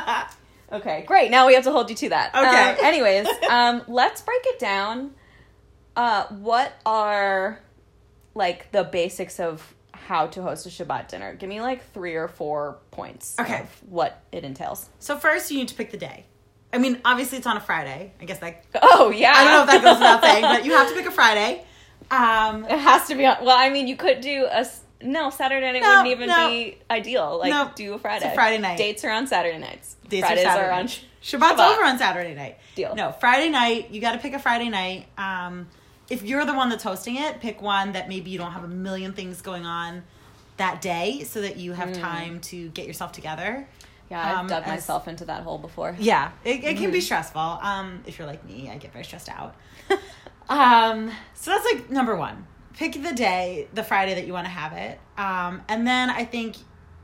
[0.71, 1.29] Okay, great.
[1.29, 2.33] Now we have to hold you to that.
[2.33, 2.71] Okay.
[2.71, 5.11] Um, anyways, um, let's break it down.
[5.95, 7.59] Uh, what are
[8.33, 11.35] like the basics of how to host a Shabbat dinner?
[11.35, 13.35] Give me like three or four points.
[13.39, 13.61] Okay.
[13.61, 14.89] Of what it entails.
[14.99, 16.25] so first, you need to pick the day.
[16.75, 18.11] I mean, obviously it's on a Friday.
[18.21, 19.31] I guess that Oh yeah.
[19.35, 21.63] I don't know if that goes without saying, but you have to pick a Friday.
[22.11, 23.37] Um, It has to be on.
[23.45, 24.65] Well, I mean, you could do a
[25.01, 26.49] No, Saturday night No, wouldn't even no.
[26.49, 27.37] be ideal.
[27.39, 28.25] Like, No, do a Friday.
[28.25, 28.77] it's a Friday night.
[28.77, 29.95] Dates are on Saturday nights.
[30.09, 30.67] dates are Saturday.
[30.67, 30.87] are on.
[30.87, 31.73] Sh- Shabbat's Shabbat.
[31.73, 32.57] over on Saturday night.
[32.75, 32.93] Deal.
[32.93, 33.89] No, Friday night.
[33.89, 35.07] You got to pick a Friday night.
[35.17, 35.67] Um,
[36.09, 38.67] if you're the one that's hosting it, pick one that maybe you don't have a
[38.67, 40.03] million things going on
[40.57, 41.75] that day, so that you Mm.
[41.75, 43.67] have time to get yourself together.
[44.11, 45.95] Yeah, I've Um, dug as- myself into that hole before.
[45.99, 47.41] Yeah, it, it can be stressful.
[47.41, 49.55] Um, if you're like me, I get very stressed out.
[50.49, 52.45] um, so that's like number one.
[52.75, 54.99] Pick the day, the Friday that you want to have it.
[55.17, 56.57] Um, and then I think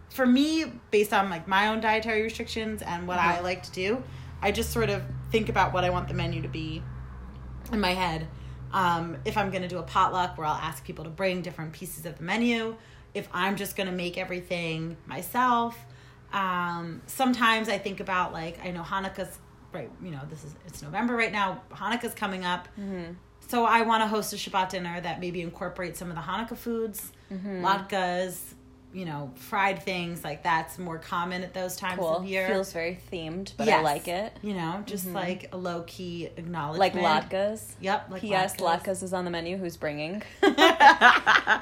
[0.10, 3.44] for me, based on like my own dietary restrictions and what I Mhm.
[3.44, 4.04] like to do,
[4.42, 6.84] I just sort of think about what I want the menu to be
[7.72, 8.28] in my head.
[8.74, 11.72] Um, if I'm going to do a potluck where I'll ask people to bring different
[11.74, 12.76] pieces of the menu,
[13.14, 15.78] if I'm just going to make everything myself.
[16.34, 19.38] Um, sometimes I think about like I know Hanukkah's
[19.74, 19.89] right.
[20.04, 21.62] You know this is it's November right now.
[21.74, 23.13] Hanukkah's coming up, Mm-hmm.
[23.48, 26.58] so I want to host a Shabbat dinner that maybe incorporates some of the Hanukkah
[26.58, 27.65] foods, Mm-hmm.
[27.65, 28.39] latkes,
[28.94, 32.17] you know, fried things like that's more common at those times Cool.
[32.17, 32.48] of year.
[32.50, 34.36] Feels very themed, but I like it.
[34.41, 36.96] You know, just like a low key acknowledgement.
[37.02, 37.72] Like latkes.
[37.80, 38.08] Yep.
[38.12, 38.56] Like P.S.
[38.58, 38.84] latkes.
[38.84, 39.56] Latkes is on the menu.
[39.58, 40.22] Who's bringing?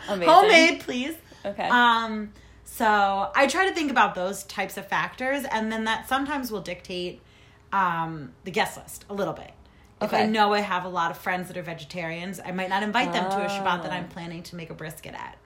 [0.08, 1.15] Homemade, please.
[1.45, 1.67] Okay.
[1.69, 2.32] Um,
[2.71, 6.62] so I try to think about those types of factors, and then that sometimes will
[6.62, 7.19] dictate
[7.73, 9.51] um, the guest list a little bit.
[10.01, 12.84] If I know I have a lot of friends that are vegetarians, I might not
[12.84, 13.95] invite them to a Shabbat that Oh.
[13.95, 15.38] I'm planning to make a brisket at.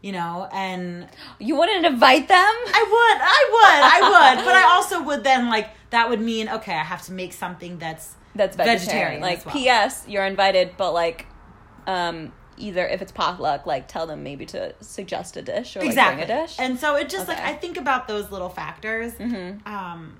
[0.00, 1.06] You know, and
[1.38, 2.36] you wouldn't invite them?
[2.38, 6.48] I would, I would, I would, but I also would then like that would mean
[6.48, 9.20] okay, I have to make something that's That's vegetarian.
[9.20, 9.54] Vegetarian Like, well.
[9.54, 10.04] P.S.
[10.08, 11.26] You're invited, but like,
[11.86, 12.32] um,
[12.62, 16.24] either if it's potluck, like tell them maybe to suggest a dish or like exactly.
[16.24, 16.56] bring a dish.
[16.58, 19.12] And so it just like I think about those little factors.
[19.14, 19.66] Mhm.
[19.66, 20.18] Um,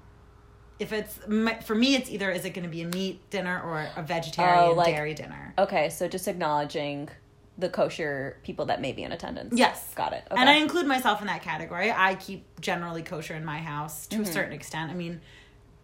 [0.78, 1.18] if it's
[1.64, 4.58] for me, it's either is it going to be a meat dinner or a vegetarian
[4.58, 5.54] Oh, like- dairy dinner.
[5.58, 7.08] okay, so just acknowledging
[7.58, 9.54] the kosher people that may be in attendance.
[9.56, 9.92] Yes.
[9.94, 10.24] got it.
[10.30, 10.40] Okay.
[10.40, 11.92] And I include myself in that category.
[11.92, 14.24] I keep generally kosher in my house to Mm-hmm.
[14.28, 14.90] a certain extent.
[14.90, 15.20] I mean,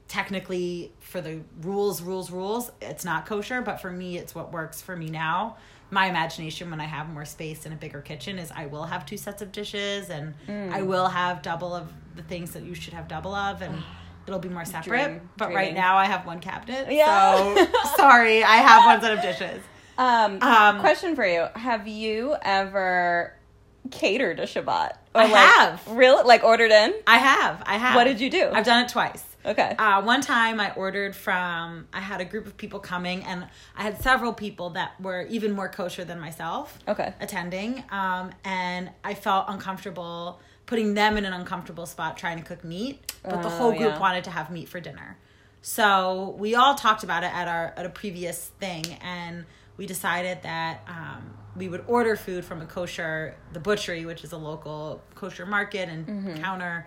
[0.09, 4.81] technically, for the rules, rules, rules, it's not kosher, but for me, it's what works
[4.81, 5.57] for me now.
[5.91, 9.07] My imagination when I have more space and a bigger kitchen is I will have
[9.07, 10.73] two sets of dishes and Mm.
[10.73, 13.83] I will have double of the things that you should have double of and
[14.27, 15.05] it'll be more separate.
[15.05, 16.93] Dream- but right now I have one cabinet.
[16.93, 17.55] Yeah.
[17.55, 19.63] So sorry, I have one set of dishes.
[19.97, 23.35] um, Um, question for you: Have you ever
[23.91, 24.93] catered a Shabbat?
[25.15, 25.89] I like, have.
[25.89, 26.23] Really?
[26.25, 26.95] Like ordered in?
[27.07, 27.63] I have.
[27.67, 27.95] I have.
[27.97, 28.51] What did you do?
[28.53, 29.25] I've done it twice.
[29.49, 29.75] Okay.
[29.79, 33.83] Uh, one time I ordered from, I had a group of people coming, and I
[33.83, 37.15] had several people that were even more kosher than myself okay.
[37.21, 37.83] attending.
[37.91, 43.11] Um, and I felt uncomfortable putting them in an uncomfortable spot trying to cook meat,
[43.23, 43.99] but the Oh, whole group yeah.
[43.99, 45.17] wanted to have meat for dinner.
[45.63, 49.47] So we all talked about it at our at a previous thing, and
[49.79, 54.33] we decided that um, we would order food from a kosher, the Butcherie, which is
[54.33, 56.43] a local kosher market and Mm-hmm.
[56.43, 56.87] counter.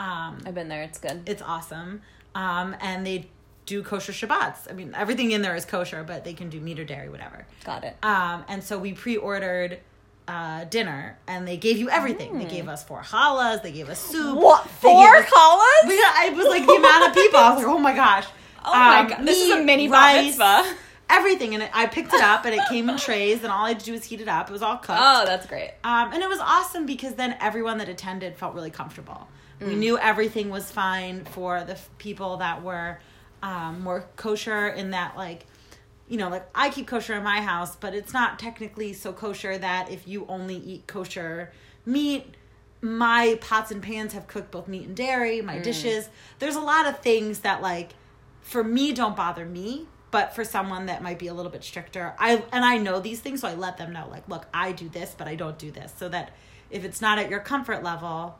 [0.00, 0.82] Um, I've been there.
[0.82, 1.22] It's good.
[1.26, 2.00] it's awesome.
[2.34, 3.28] Um, and they
[3.66, 4.68] do kosher Shabbats.
[4.70, 7.46] I mean, everything in there is kosher, but they can do meat or dairy, whatever.
[7.64, 7.96] Got it.
[8.02, 9.78] Um, and so we pre-ordered
[10.26, 12.38] uh, dinner, and they gave you everything.
[12.38, 13.62] They gave us four challahs.
[13.62, 14.36] They gave us soup.
[14.38, 14.66] What?
[14.68, 15.88] Four us- challahs?
[15.88, 17.38] We got, it was like the amount of people.
[17.40, 18.26] I was like, oh my gosh.
[18.64, 20.74] Oh my Um, god, this is a mini rice, mitzvah.
[21.08, 21.54] everything.
[21.54, 23.80] And it, I picked it up, and it came in trays, and all I had
[23.80, 24.48] to do was heat it up.
[24.48, 24.98] It was all cooked.
[25.00, 25.72] Oh, that's great.
[25.84, 29.28] Um, and it was awesome because then everyone that attended felt really comfortable.
[29.60, 32.98] We knew everything was fine for the f- people that were
[33.42, 35.46] um, more kosher in that, like,
[36.08, 39.56] you know, like I keep kosher in my house, but it's not technically so kosher
[39.58, 41.52] that if you only eat kosher
[41.84, 42.34] meat,
[42.80, 46.08] my pots and pans have cooked both meat and dairy, my dishes.
[46.38, 47.90] There's a lot of things that, like,
[48.42, 52.14] for me don't bother me but for someone that might be a little bit stricter
[52.18, 54.88] i and i know these things so i let them know like look i do
[54.88, 56.30] this but i don't do this so that
[56.70, 58.38] if it's not at your comfort level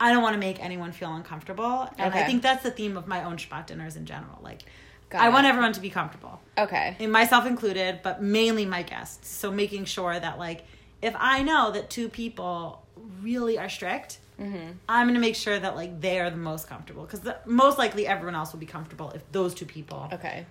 [0.00, 3.06] i don't want to make anyone feel uncomfortable and i think that's the theme of
[3.06, 4.62] my own shabbat dinners in general like
[5.10, 5.32] Got i it.
[5.32, 6.96] want everyone to be comfortable Okay.
[7.00, 10.64] and myself included but mainly my guests so making sure that like
[11.02, 12.84] if i know that two people
[13.22, 14.70] really are strict Mm-hmm.
[14.88, 18.06] i'm going to make sure that like they are the most comfortable because most likely
[18.06, 20.46] everyone else will be comfortable if those two people Okay.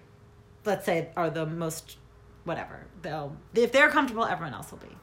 [0.66, 1.96] let's say are the most
[2.44, 4.94] whatever they'll if they're comfortable everyone else will be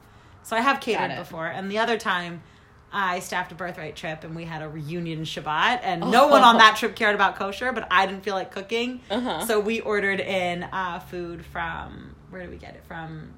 [0.43, 2.43] so i have catered before and the other time
[2.91, 6.57] i staffed a birthright trip and we had a reunion shabbat and no one on
[6.57, 9.01] that trip cared about kosher but i didn't feel like cooking.
[9.11, 9.45] Uh-huh.
[9.45, 12.83] so we ordered in uh, food from where did we get it?
[12.87, 13.33] From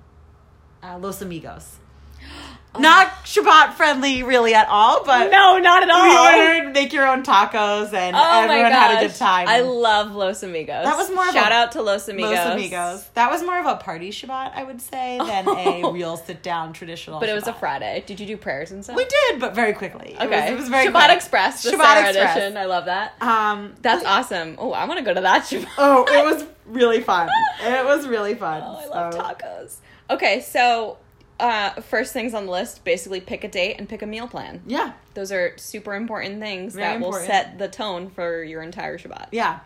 [0.84, 1.78] uh, los amigos
[2.80, 6.04] not shabbat friendly really at all but No, not at all.
[6.04, 10.14] we ordered make your own tacos and Oh everyone had a good time I love
[10.16, 10.86] Los Amigos.
[10.86, 12.32] That was more of Shout out to Los Amigos.
[12.36, 13.04] Los Amigos.
[13.16, 16.74] That was more of a party Shabbat, I would say, than a real sit down
[16.74, 17.20] traditional.
[17.20, 18.04] But it was a Friday.
[18.06, 18.96] Did you do prayers and stuff?
[18.96, 20.14] We did, but very quickly.
[20.20, 20.42] It Okay.
[20.44, 21.18] was, it was very Shabbat quick.
[21.18, 22.38] Express, the Shabbat Sarah Express.
[22.38, 22.58] edition.
[22.58, 23.14] I love that.
[23.22, 24.56] Um, That's awesome.
[24.58, 25.68] Oh, I want to go to that Shabbat.
[25.78, 27.30] oh, it was really fun.
[27.64, 28.62] It was really fun.
[28.66, 29.76] Oh, I love so- tacos.
[30.10, 30.98] Okay, so
[31.40, 34.62] uh, first things on the list basically pick a date and pick a meal plan.
[34.66, 38.98] Yeah, Those are super important things Very that will set the tone for your entire
[38.98, 39.28] Shabbat.
[39.32, 39.60] yeah.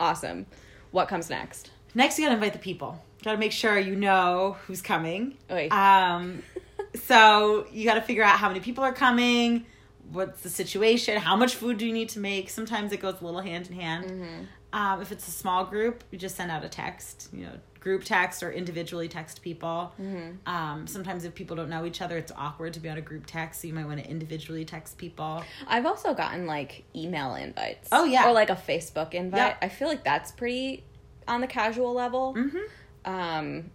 [0.00, 0.46] Awesome.
[0.92, 1.70] What comes next?
[1.94, 3.02] Next, you gotta invite the people.
[3.24, 5.36] Gotta make sure you know who's coming.
[5.50, 5.68] Oy.
[5.70, 6.42] Um,
[7.02, 9.66] so you gotta figure out how many people are coming.
[10.12, 11.18] What's the situation?
[11.18, 12.48] How much food do you need to make?
[12.48, 14.04] Sometimes it goes a little hand in hand.
[14.06, 14.44] Mm-hmm.
[14.72, 18.04] Um, if it's a small group, you just send out a text, you know, group
[18.04, 19.92] text or individually text people.
[20.00, 20.48] Mm-hmm.
[20.52, 23.26] Um, sometimes if people don't know each other, it's awkward to be on a group
[23.26, 25.44] text, so you might want to individually text people.
[25.66, 27.88] I've also gotten like email invites.
[27.92, 28.28] Oh, yeah.
[28.28, 29.38] Or like a Facebook invite.
[29.38, 29.56] Yeah.
[29.62, 30.84] I feel like that's pretty
[31.26, 32.34] on the casual level.
[32.34, 33.10] Mm-hmm.
[33.10, 33.70] Um,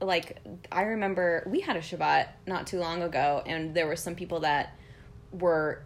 [0.00, 0.38] like
[0.70, 4.40] I remember we had a Shabbat not too long ago, and there were some people
[4.40, 4.76] that
[5.32, 5.82] were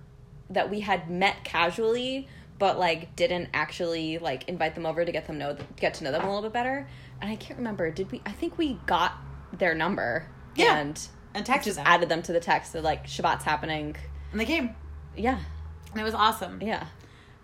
[0.51, 2.29] that we had met casually,
[2.59, 6.13] but like didn't actually like invite them over to get them know get to know
[6.13, 6.89] them a little bit better.
[7.21, 7.91] And I can't remember.
[7.91, 8.23] Did we?
[8.25, 9.13] I think we got
[9.53, 10.27] their number.
[10.55, 10.79] Yeah.
[10.79, 11.01] And
[11.35, 11.87] And text just them.
[11.87, 12.73] added them to the text.
[12.73, 13.97] So like Shabbat's happening.
[14.31, 14.75] and they came,
[15.17, 15.39] Yeah.
[15.93, 16.61] and it was awesome.
[16.63, 16.87] Yeah.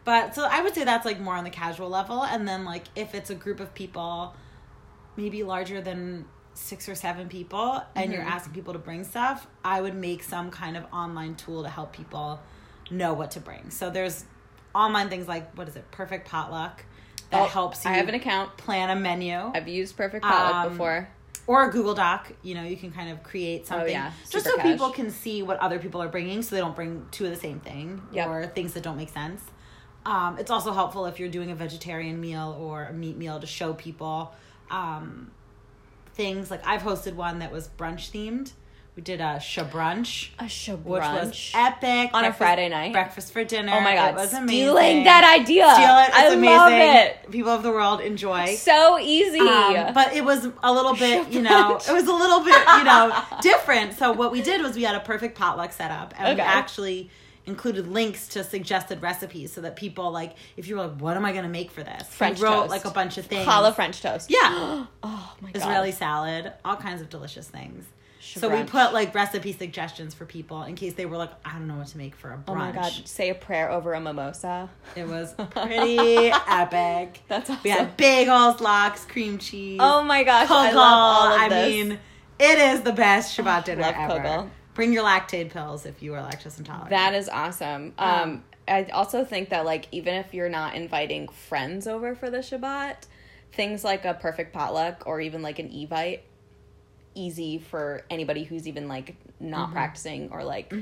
[0.05, 2.85] But so I would say that's like more on the casual level, and then like
[2.95, 4.35] if it's a group of people,
[5.17, 8.31] maybe larger than six or seven people, and you're mm-hmm.
[8.31, 11.93] asking people to bring stuff, I would make some kind of online tool to help
[11.93, 12.39] people
[12.91, 13.71] know what to bring.
[13.71, 14.25] So there's
[14.75, 16.85] online things like what is it, Perfect Potluck,
[17.35, 18.57] that Oh, helps you I have an account.
[18.57, 21.09] plan a menu, I've used Perfect Potluck Um, before.
[21.47, 22.33] or a Google Doc.
[22.43, 24.13] You know, you can kind of create something Oh, yeah.
[24.31, 27.25] just so people can see what other people are bringing, so they don't bring two
[27.25, 28.29] of the same thing Yep.
[28.29, 29.43] or things that don't make sense.
[30.07, 33.47] Um, it's also helpful if you're doing a vegetarian meal or a meat meal to
[33.47, 34.33] show people
[34.71, 35.31] um,
[36.15, 36.51] things.
[36.51, 38.53] Like I've hosted one that was brunch themed.
[38.97, 40.85] We did a shabrunch, A shabrunch.
[40.85, 42.93] which was epic On a Friday night?
[42.93, 43.73] Breakfast for dinner.
[43.75, 44.45] Oh my god, it was stealing
[44.77, 45.05] amazing.
[45.05, 45.69] that idea.
[45.75, 46.09] Steal it.
[46.09, 46.57] It's I amazing.
[46.57, 46.73] love
[47.25, 47.31] it.
[47.33, 48.55] People of the world enjoy.
[48.55, 49.41] So easy.
[49.41, 52.85] Um, but it was a little bit, you know, it was a little bit, you
[52.85, 53.95] know, different.
[53.95, 57.11] So what we did was we had a perfect potluck set up, and we actually
[57.47, 61.25] included links to suggested recipes so that people like, if you were like, what am
[61.25, 62.07] I going to make for this?
[62.09, 62.71] French we wrote toast.
[62.71, 63.45] like a bunch of things.
[63.47, 64.31] Challah French toast.
[64.31, 65.57] Yeah, Oh my god.
[65.63, 67.85] Israeli salad, all kinds of delicious things.
[68.25, 71.67] So we put like recipe suggestions for people in case they were like, I don't
[71.69, 72.43] know what to make for a brunch.
[72.49, 72.93] Oh my god.
[73.05, 74.69] Say a prayer over a mimosa.
[74.97, 77.21] It was pretty epic.
[77.29, 77.63] That's awesome.
[77.65, 79.79] We had bagels, lox, cream cheese.
[79.83, 80.51] Oh my gosh.
[80.51, 81.69] I love all of I this.
[81.71, 81.99] mean,
[82.39, 84.21] it is the best Shabbat dinner love ever.
[84.21, 84.51] kugel.
[84.75, 86.91] Bring your Lactaid pills if you are lactose intolerant.
[86.91, 87.93] That is awesome.
[87.97, 92.39] Um, I also think that like even if you're not inviting friends over for the
[92.39, 93.07] Shabbat,
[93.53, 96.21] things like a perfect potluck or even like an evite,
[97.15, 100.73] easy for anybody who's even like not practicing or like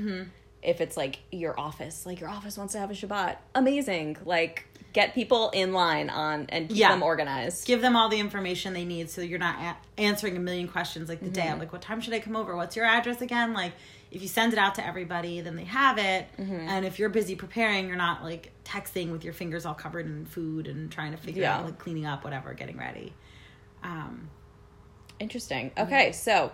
[0.61, 4.17] if it's like your office, like your office wants to have a Shabbat, amazing.
[4.25, 6.89] Like get people in line on and keep Yeah.
[6.91, 7.65] them organized.
[7.67, 11.09] Give them all the information they need so you're not a- answering a million questions
[11.09, 11.53] like the day Mm-hmm.
[11.53, 12.55] of like, what time should I come over?
[12.55, 13.53] What's your address again?
[13.53, 13.73] Like,
[14.11, 16.27] if you send it out to everybody, then they have it.
[16.39, 16.53] Mm-hmm.
[16.69, 20.25] And if you're busy preparing, you're not like texting with your fingers all covered in
[20.27, 21.57] food and trying to figure Yeah.
[21.57, 23.13] out like cleaning up, whatever, getting ready.
[23.83, 24.29] Um,
[25.23, 25.71] Interesting.
[25.77, 26.51] Okay, so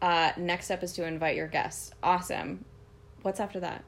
[0.00, 1.90] uh, next up is to invite your guests.
[2.04, 2.64] Awesome.
[3.22, 3.82] What's after that?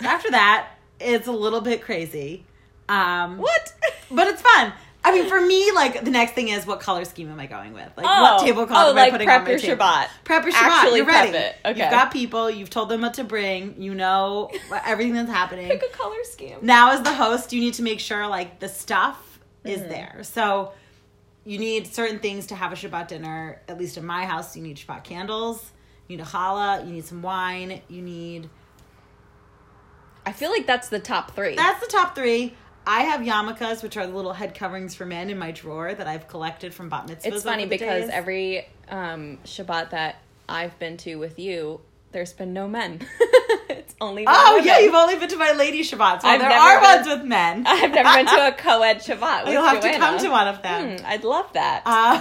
[0.00, 0.68] After that,
[1.00, 2.44] it's a little bit crazy.
[2.88, 3.72] Um, What?
[4.12, 4.72] But it's fun.
[5.04, 7.72] I mean, for me, like the next thing is what color scheme am I going
[7.72, 7.88] with?
[7.96, 8.22] Like Oh.
[8.36, 9.84] what tablecloth Oh, am like I putting prep on my your table?
[9.84, 10.06] Shabbat.
[10.24, 10.56] Prep your Shabbat.
[10.56, 11.38] Actually You're ready.
[11.38, 11.56] it.
[11.64, 11.80] Okay.
[11.80, 12.50] You've got people.
[12.50, 13.80] You've told them what to bring.
[13.80, 14.50] You know
[14.84, 15.68] everything that's happening.
[15.68, 16.58] Pick a color scheme.
[16.60, 19.88] now as the host you need to make sure like the stuff is Mm-hmm.
[19.90, 20.72] there so
[21.44, 24.62] you need certain things to have a shabbat dinner at least in my house you
[24.62, 25.72] need shabbat candles
[26.08, 28.48] you need a challah you need some wine you need
[30.26, 31.56] I feel like that's the top three.
[31.56, 32.54] that's the top three
[32.86, 36.06] i have yarmulkes which are the little head coverings for men in my drawer that
[36.06, 38.10] i've collected from bat mitzvahs it's funny because days.
[38.10, 40.16] every um, Shabbat that
[40.48, 41.80] I've been to with you,
[42.12, 43.00] there's been no men.
[43.68, 44.66] it's only oh women.
[44.66, 47.24] yeah you've only been to my lady shabbats well I've there are been- ones with
[47.28, 49.44] men I've never been to a co-ed Shabbat.
[49.44, 51.82] With you'll have to come to one of them Hmm, I'd love that.
[51.86, 52.20] uh,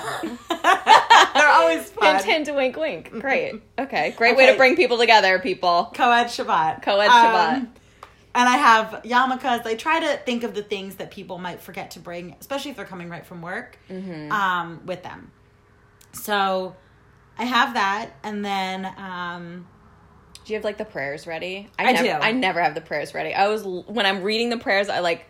[1.34, 3.12] they're always fun hint, hint, wink, wink.
[3.12, 3.62] Great.
[3.78, 5.92] Okay, great way to bring people together, people.
[5.94, 6.82] Co-ed Shabbat.
[6.82, 7.56] Co-ed Shabbat.
[8.36, 9.66] and I have yarmulkes.
[9.66, 12.78] I try to think of the things that people might forget to bring, especially if
[12.78, 14.32] they're coming right from work, Mm-hmm.
[14.32, 15.32] um, with them.
[16.14, 16.76] So
[17.38, 19.68] I have that, and then um,
[20.50, 21.70] Do you have like the prayers ready?
[21.78, 22.10] I never, do.
[22.12, 23.36] I never have the prayers ready.
[23.36, 25.28] I was when I'm reading the prayers, I like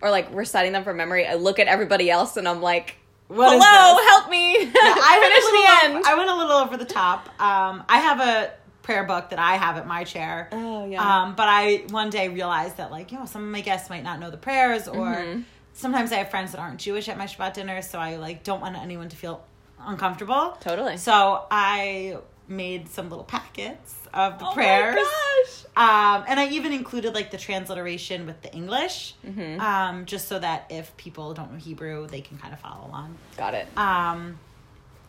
[0.00, 1.26] or like reciting them from memory.
[1.26, 2.96] I look at everybody else and I'm like,
[3.28, 4.56] What "Hello, help me!
[4.56, 7.28] I went, a little the over- end." I went a little over the top.
[7.38, 8.50] Um, I have a
[8.80, 10.48] prayer book that I have at my chair.
[10.52, 11.02] Oh, yeah.
[11.24, 14.02] Um, but I one day realized that like, you know, some of my guests might
[14.04, 15.42] not know the prayers or Mm-hmm.
[15.74, 18.62] sometimes I have friends that aren't Jewish at my Shabbat dinner, so I like don't
[18.62, 19.44] want anyone to feel
[19.78, 20.56] uncomfortable.
[20.60, 20.96] Totally.
[20.96, 22.16] So I
[22.48, 24.94] made some little packets of the oh prayers.
[24.94, 25.02] my
[25.44, 25.64] gosh!
[25.74, 29.60] Um, and I even included like the transliteration with the English, Mm-hmm.
[29.60, 33.16] um, just so that if people don't know Hebrew, they can kind of follow along.
[33.36, 33.66] Got it.
[33.76, 34.38] Um,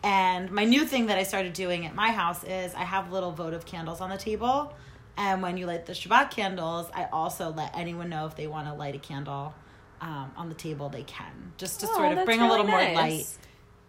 [0.02, 3.32] and my new thing that I started doing at my house is I have little
[3.32, 4.72] votive candles on the table.
[5.16, 8.66] And when you light the Shabbat candles, I also let anyone know if they want
[8.68, 9.54] to light a candle
[10.00, 11.52] um, on the table, they can.
[11.56, 13.26] Just to Oh, sort of that's bring a little really more light.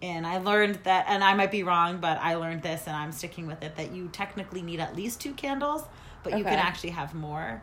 [0.02, 3.12] And I learned that, and I might be wrong, but I learned this and I'm
[3.12, 5.84] sticking with it that you technically need at least two candles,
[6.24, 7.62] but you can actually have more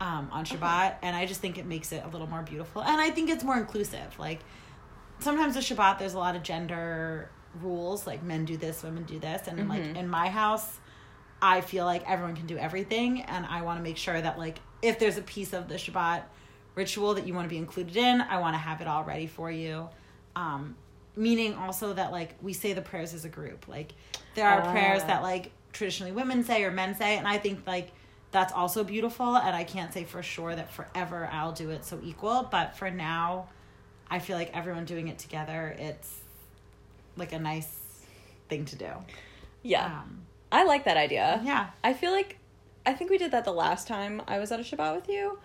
[0.00, 0.96] um, on Shabbat.
[1.02, 2.82] And I just think it makes it a little more beautiful.
[2.82, 4.18] And I think it's more inclusive.
[4.18, 4.40] Like,
[5.20, 9.18] sometimes with Shabbat there's a lot of gender rules, like men do this, women do
[9.18, 10.78] this, and like in my house,
[11.42, 14.58] I feel like everyone can do everything, and I want to make sure that like
[14.82, 16.22] if there's a piece of the Shabbat
[16.74, 19.26] ritual that you want to be included in, I want to have it all ready
[19.26, 19.88] for you.
[20.36, 20.76] Um,
[21.16, 23.92] meaning also that like we say the prayers as a group, like
[24.34, 25.08] there are prayers Ah.
[25.08, 27.90] that like traditionally women say or men say, and I think like
[28.32, 31.98] that's also beautiful, and I can't say for sure that forever I'll do it so
[32.02, 33.48] equal, but for now.
[34.12, 36.16] I feel like everyone doing it together, it's
[37.16, 38.02] like a nice
[38.48, 38.88] thing to do.
[39.62, 41.40] Yeah, Um, I like that idea.
[41.44, 41.68] yeah.
[41.84, 42.36] I feel like
[42.84, 45.38] I think we did that the last time I was at a Shabbat with you.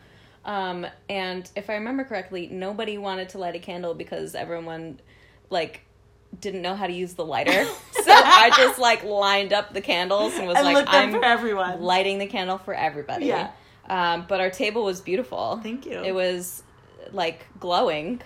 [0.46, 5.00] Um, and if I remember correctly, nobody wanted to light a candle because everyone
[5.50, 5.82] like
[6.40, 7.66] didn't know how to use the lighter.
[7.92, 11.82] so I just like lined up the candles and was and like, I'm everyone.
[11.82, 13.28] lighting the candle for everybody.
[13.28, 13.52] Yeah.
[13.90, 15.60] Um, but our table was beautiful.
[15.62, 16.02] Thank you.
[16.02, 16.64] It was
[17.12, 18.22] like glowing.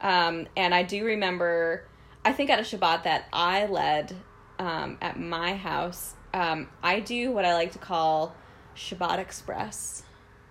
[0.00, 1.84] Um, and I do remember,
[2.24, 4.14] I think at a Shabbat that I led
[4.58, 8.34] um, at my house, um, I do what I like to call
[8.76, 10.02] Shabbat Express.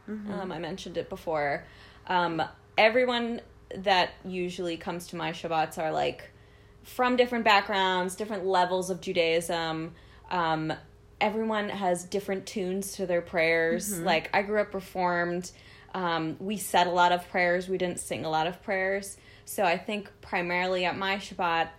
[0.08, 1.66] Um, I mentioned it before.
[2.08, 2.42] Um,
[2.80, 3.42] everyone
[3.76, 6.30] that usually comes to my Shabbats are like
[6.84, 9.94] from different backgrounds, different levels of Judaism.
[10.32, 10.74] Um,
[11.22, 14.00] everyone has different tunes to their prayers.
[14.06, 15.52] Like I grew up reformed.
[15.94, 17.68] Um, we said a lot of prayers.
[17.68, 19.18] We didn't sing a lot of prayers.
[19.46, 21.70] So I think primarily at my Shabbat,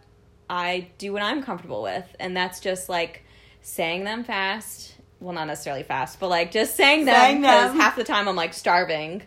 [0.49, 3.25] I do what I'm comfortable with, and that's just like
[3.63, 4.95] saying them fast.
[5.21, 8.55] Well, not necessarily fast, but like just saying them because half the time I'm like
[8.55, 9.23] starving.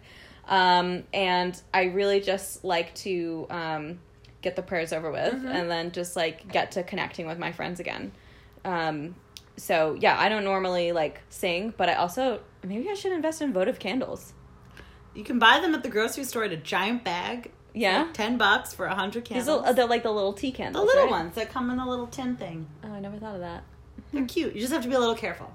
[0.48, 4.00] Um, and I really just like to um,
[4.42, 5.48] get the prayers over with Mm-hmm.
[5.48, 8.12] and then just like get to connecting with my friends again.
[8.66, 9.16] Um,
[9.58, 13.54] so yeah, I don't normally like sing, but I also maybe I should invest in
[13.54, 14.34] votive candles.
[15.14, 17.52] You can buy them at the grocery store in a giant bag.
[17.76, 18.04] Yeah.
[18.04, 19.66] Like Ten bucks for a hundred These candles.
[19.66, 20.84] are they're like the little tea candles.
[20.84, 21.12] the little right?
[21.24, 22.68] ones that come in the little tin thing.
[22.84, 23.64] Oh, I never thought of that.
[24.12, 24.54] They're cute.
[24.56, 25.52] You just have to be a little careful.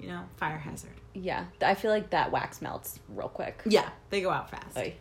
[0.00, 0.92] You know, fire hazard.
[1.14, 3.62] Yeah, I feel like that wax melts real quick.
[3.66, 4.76] Yeah, they go out fast.
[4.76, 4.94] Oy.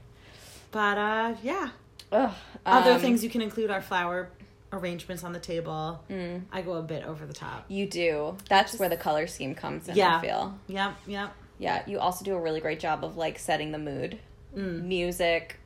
[0.72, 1.70] But uh, yeah.
[2.12, 2.34] Ugh,
[2.66, 4.30] Other um, things you can include are flower
[4.72, 6.04] arrangements on the table.
[6.10, 6.44] Mm.
[6.52, 7.66] I go a bit over the top.
[7.68, 8.36] you do.
[8.50, 9.96] That's where the color scheme comes in.
[9.96, 10.18] Yeah.
[10.18, 10.58] I feel.
[10.68, 11.34] Yep, yep.
[11.60, 14.20] Yeah, you also do a really great job of like setting the mood,
[14.56, 14.84] Mm.
[14.86, 15.60] music,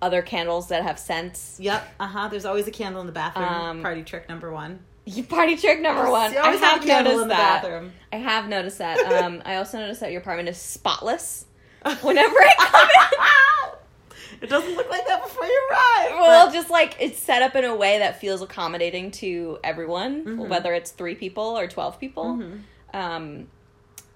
[0.00, 1.58] other candles that have scents.
[1.60, 1.94] Yep.
[2.00, 2.28] Uh huh.
[2.28, 3.44] There's always a candle in the bathroom.
[3.48, 4.80] Um, Party trick number one.
[5.04, 6.36] You party trick number one.
[6.36, 7.64] I have noticed that.
[8.12, 8.98] I have noticed that.
[9.24, 11.46] Um, I also noticed that your apartment is spotless.
[12.02, 16.12] Whenever I come in, It doesn't look like that before you arrive.
[16.20, 20.24] well, but- just like it's set up in a way that feels accommodating to everyone,
[20.24, 20.48] Mm-hmm.
[20.48, 22.40] whether it's three people or twelve people.
[22.94, 23.48] Um,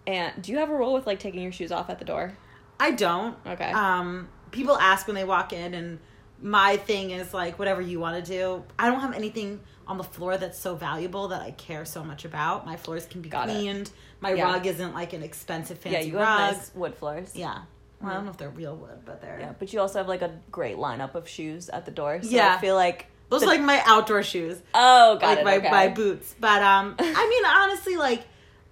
[0.06, 2.36] and do you have a rule with like taking your shoes off at the door?
[2.78, 3.36] I don't.
[3.44, 3.72] Okay.
[3.72, 5.98] Um, people ask when they walk in, and
[6.40, 8.62] my thing is like whatever you want to do.
[8.78, 12.24] I don't have anything on the floor that's so valuable that I care so much
[12.24, 12.66] about.
[12.66, 13.52] My floors can be Got it.
[13.52, 13.90] cleaned.
[14.20, 14.44] My Yeah.
[14.52, 16.26] rug isn't like an expensive fancy yeah, you rug.
[16.26, 17.32] have nice wood floors.
[17.34, 17.58] Yeah.
[18.00, 20.08] Well, I don't know if they're real wood, but they're Yeah, but you also have
[20.08, 22.20] like a great lineup of shoes at the door.
[22.22, 22.54] So Yeah.
[22.56, 24.60] I feel like those the- are like my outdoor shoes.
[24.74, 25.44] oh, got like it.
[25.44, 25.70] my okay.
[25.70, 26.34] my boots.
[26.38, 28.22] But um, I mean, honestly, like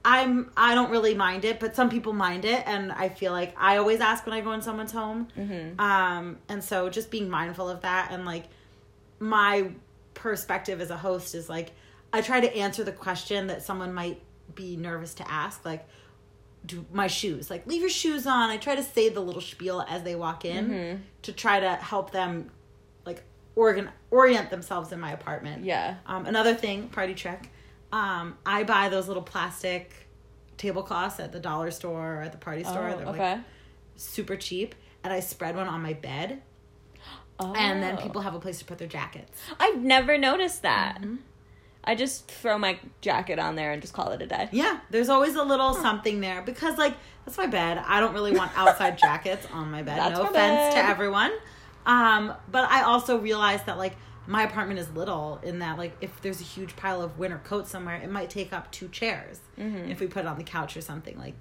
[0.05, 3.55] I'm I don't really mind it, but some people mind it, and I feel like
[3.57, 5.29] I always ask when I go in someone's home.
[5.39, 5.81] Mm-hmm.
[5.81, 8.45] Um, and so just being mindful of that, and like
[9.19, 9.71] my
[10.15, 11.73] perspective as a host is like
[12.13, 14.23] I try to answer the question that someone might
[14.55, 15.87] be nervous to ask, like.
[16.67, 18.49] Do my shoes like leave your shoes on?
[18.49, 21.03] I try to say the little spiel as they walk in Mm-hmm.
[21.21, 22.51] to try to help them
[23.05, 23.23] like
[23.55, 25.67] organ orient themselves in my apartment.
[25.67, 25.97] Yeah.
[26.07, 27.51] Um, another thing, party trick.
[27.93, 30.09] Um, I buy those little plastic
[30.57, 32.89] tablecloths at the dollar store or at the party store.
[32.89, 33.33] Oh, They're okay.
[33.35, 33.41] like
[33.97, 36.41] super cheap, and I spread one on my bed,
[37.41, 38.03] and then Oh.
[38.03, 39.39] people have a place to put their jackets.
[39.59, 40.99] I've never noticed that.
[41.01, 41.17] Mm-hmm.
[41.87, 44.49] I just throw my jacket on there and just call it a day.
[44.53, 46.95] Yeah, there's always a little something there because like
[47.27, 47.79] that's my bed.
[47.87, 49.99] I don't really want outside jackets on my bed.
[49.99, 50.83] That's no my offense bed.
[50.83, 51.33] to everyone.
[51.87, 56.23] Um, but I also realized that like my apartment is little in that like if
[56.23, 59.91] there's a huge pile of winter coats somewhere, it might take up two chairs Mm-hmm.
[59.91, 61.19] if we put it on the couch or something.
[61.19, 61.35] Like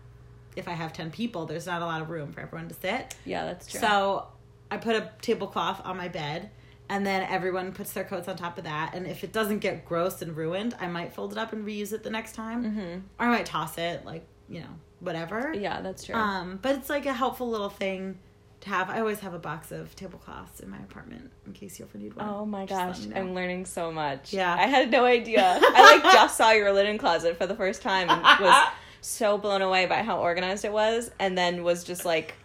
[0.57, 3.15] if I have ten people, there's not a lot of room for everyone to sit.
[3.23, 3.79] Yeah, that's true.
[3.79, 4.27] So
[4.73, 6.49] I put a tablecloth on my bed,
[6.89, 8.93] and then everyone puts their coats on top of that.
[8.93, 11.93] And if it doesn't get gross and ruined, I might fold it up and reuse
[11.93, 12.99] it the next time, Mm-hmm.
[13.19, 14.67] or I might toss it, like you know,
[14.99, 15.53] whatever.
[15.57, 16.15] yeah, that's true.
[16.15, 18.17] Um, but it's like a helpful little thing
[18.61, 18.89] to have.
[18.89, 22.13] I always have a box of tablecloths in my apartment in case you ever need
[22.15, 22.27] one.
[22.27, 23.21] oh my gosh, me know.
[23.21, 24.33] I'm learning so much.
[24.33, 24.53] Yeah.
[24.53, 25.41] I had no idea.
[25.61, 28.67] I like just saw your linen closet for the first time and was
[29.01, 32.35] so blown away by how organized it was, and then was just like,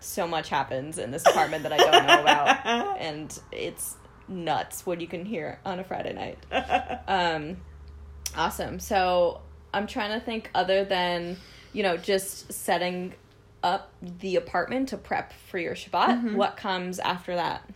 [0.00, 2.66] so much happens in this apartment that I don't know about,
[3.00, 3.96] and it's
[4.28, 6.38] nuts what you can hear on a Friday night.
[7.08, 7.56] Um,
[8.36, 8.78] awesome.
[8.80, 9.40] So
[9.72, 11.38] I'm trying to think other than
[11.72, 13.14] you know just setting
[13.62, 16.08] up the apartment to prep for your Shabbat.
[16.08, 16.36] Mm-hmm.
[16.36, 17.68] What comes after that?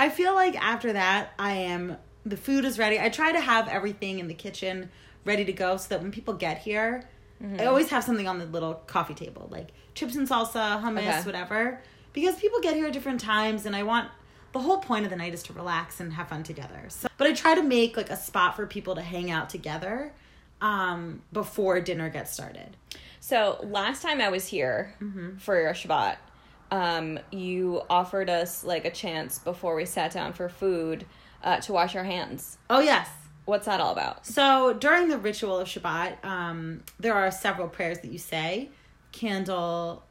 [0.00, 3.00] I feel like after that, I am the food is ready.
[3.00, 4.90] I try to have everything in the kitchen
[5.24, 7.08] ready to go so that when people get here,
[7.42, 7.60] Mm-hmm.
[7.60, 11.22] I always have something on the little coffee table, like chips and salsa, hummus, Okay.
[11.22, 11.80] whatever,
[12.12, 14.10] because people get here at different times, and I want
[14.52, 16.86] the whole point of the night is to relax and have fun together.
[16.88, 20.12] So, but I try to make like a spot for people to hang out together
[20.60, 22.76] um, before dinner gets started.
[23.20, 25.36] So last time I was here Mm-hmm.
[25.36, 26.16] for your Shabbat,
[26.70, 31.06] um, you offered us like a chance before we sat down for food
[31.44, 32.58] uh, to wash our hands.
[32.68, 33.08] Oh yes.
[33.48, 34.26] What's that all about?
[34.26, 38.68] So during the ritual of Shabbat, um, there are several prayers that you say:
[39.10, 40.02] candle,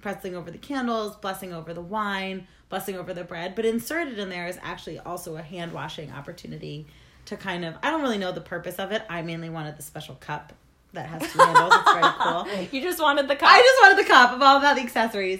[0.00, 3.54] pressing over the candles, blessing over the wine, blessing over the bread.
[3.54, 6.84] But inserted in there is actually also a hand washing opportunity
[7.26, 7.76] to kind of.
[7.80, 9.02] I don't really know the purpose of it.
[9.08, 10.52] I mainly wanted the special cup
[10.92, 11.72] that has two handles.
[11.72, 12.48] It's very cool.
[12.72, 13.48] You just wanted the cup.
[13.48, 14.32] I just wanted the cup.
[14.32, 15.38] I'm all about the accessories.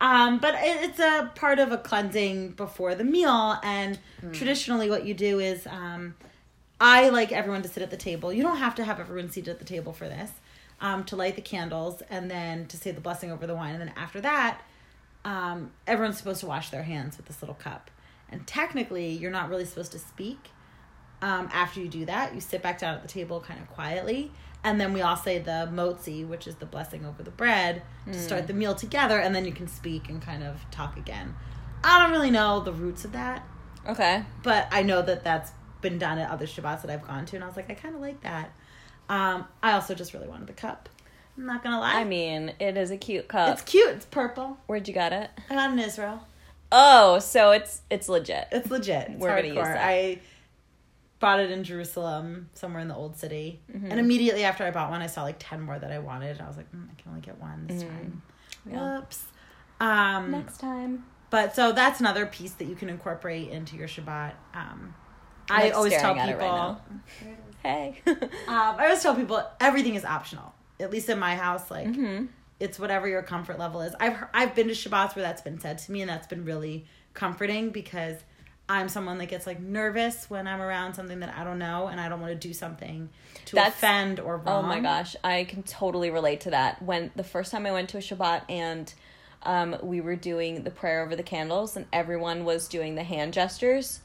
[0.00, 3.58] Um, but it, it's a part of a cleansing before the meal.
[3.64, 3.98] And
[4.32, 6.14] traditionally, what you do is um,
[6.84, 8.32] I like everyone to sit at the table.
[8.32, 10.32] You don't have to have everyone seated at the table for this.
[10.80, 13.74] Um, to light the candles and then to say the blessing over the wine.
[13.74, 14.62] And then after that,
[15.24, 17.88] um, everyone's supposed to wash their hands with this little cup.
[18.28, 20.50] And technically, you're not really supposed to speak.
[21.20, 24.32] Um, after you do that, you sit back down at the table kind of quietly.
[24.64, 28.18] And then we all say the motzi, which is the blessing over the bread, to
[28.18, 29.20] start the meal together.
[29.20, 31.36] And then you can speak and kind of talk again.
[31.84, 33.46] I don't really know the roots of that,
[33.88, 34.24] okay.
[34.42, 35.52] but I know that that's
[35.82, 37.36] been done at other Shabbats that I've gone to.
[37.36, 38.50] And I was like, I kind of like that.
[39.08, 40.88] Um, I also just really wanted the cup.
[41.36, 41.94] I'm not to lie.
[42.00, 43.50] I mean, it is a cute cup.
[43.52, 43.90] it's cute.
[43.90, 44.56] It's purple.
[44.66, 45.30] Where'd you get it?
[45.50, 46.26] I got it in Israel.
[46.70, 48.48] Oh, so it's it's legit.
[48.52, 49.08] It's legit.
[49.10, 49.74] It's We're gonna use hardcore.
[49.74, 49.86] that.
[49.86, 50.18] I
[51.20, 53.90] bought it in Jerusalem, somewhere in the old city, Mm-hmm.
[53.90, 56.40] and immediately after I bought one, I saw like ten more that I wanted.
[56.40, 58.22] I was like, mm, I can only get one this time.
[58.66, 58.74] Mm-hmm.
[58.74, 58.98] Yeah.
[58.98, 59.24] Whoops.
[59.80, 61.04] Um, Next time.
[61.30, 64.32] but so that's another piece that you can incorporate into your Shabbat.
[64.54, 64.94] Um,
[65.50, 66.48] I like always tell staring at it people.
[66.48, 66.80] right now.
[67.62, 68.00] Hey.
[68.08, 68.18] um,
[68.48, 70.52] I always tell people everything is optional.
[70.80, 72.26] At least in my house, like Mm-hmm.
[72.58, 73.94] it's whatever your comfort level is.
[74.00, 76.86] I've I've been to Shabbats where that's been said to me, and that's been really
[77.14, 78.16] comforting because
[78.68, 82.00] I'm someone that gets like nervous when I'm around something that I don't know and
[82.00, 83.10] I don't want to do something
[83.46, 84.64] to That's- offend or wrong.
[84.64, 86.82] Oh my gosh, I can totally relate to that.
[86.82, 88.92] When the first time I went to a Shabbat and
[89.44, 93.34] um, we were doing the prayer over the candles and everyone was doing the hand
[93.34, 94.00] gestures,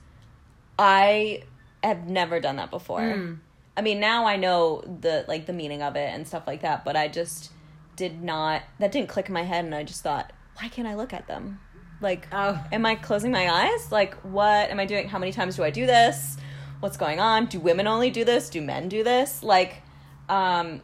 [0.79, 1.43] I
[1.83, 3.01] have never done that before.
[3.13, 3.33] Hmm.
[3.75, 6.83] I mean, now I know the like the meaning of it and stuff like that,
[6.83, 7.51] but I just
[7.95, 8.63] did not.
[8.79, 11.27] That didn't click in my head, and I just thought, why can't I look at
[11.27, 11.59] them?
[12.01, 12.63] Like, Oh.
[12.71, 13.91] am I closing my eyes?
[13.91, 15.07] Like, what am I doing?
[15.07, 16.37] How many times do I do this?
[16.79, 17.47] What's going on?
[17.47, 18.49] Do women only do this?
[18.49, 19.41] Do men do this?
[19.41, 19.81] Like,
[20.29, 20.81] um,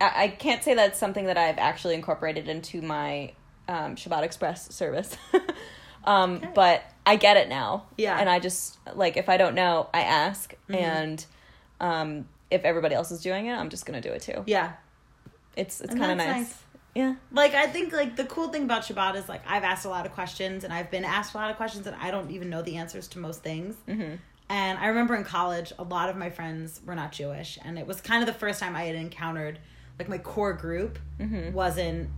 [0.00, 3.32] I, I can't say that's something that I've actually incorporated into my
[3.68, 5.14] um, Shabbat Express service.
[6.04, 7.86] um, But I get it now.
[7.96, 8.12] Yeah.
[8.12, 8.20] Mm-hmm.
[8.20, 10.54] And I just, like, if I don't know, I ask.
[10.68, 11.24] And
[11.80, 14.42] um, if everybody else is doing it, I'm just going to do it too.
[14.46, 14.72] Yeah.
[15.56, 16.36] It's, it's kind of nice.
[16.36, 16.62] nice.
[16.94, 17.14] Yeah.
[17.30, 20.06] Like I think like the cool thing about Shabbat is like I've asked a lot
[20.06, 22.62] of questions and I've been asked a lot of questions and I don't even know
[22.62, 23.74] the answers to most things.
[23.86, 24.14] Mm-hmm.
[24.48, 27.86] And I remember in college, a lot of my friends were not Jewish, and it
[27.86, 29.58] was kind of the first time I had encountered
[29.98, 31.52] like my core group Mm-hmm.
[31.52, 32.08] wasn't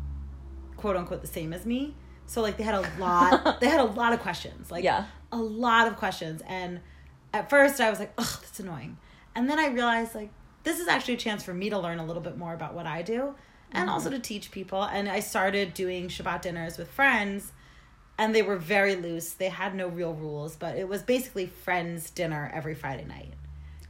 [0.76, 1.97] quote unquote the same as me.
[2.29, 5.07] So like they had a lot, they had a lot of questions, like Yeah.
[5.33, 6.43] a lot of questions.
[6.47, 6.81] And
[7.33, 8.99] at first I was like, ugh, that's annoying.
[9.35, 10.31] And then I realized like
[10.62, 12.87] this is actually a chance for me to learn a little bit more about what
[12.87, 13.35] I do
[13.72, 13.89] and mm-hmm.
[13.89, 14.83] also to teach people.
[14.83, 17.53] And I started doing Shabbat dinners with friends
[18.18, 19.33] and they were very loose.
[19.33, 23.33] They had no real rules, but it was basically friends dinner every Friday night.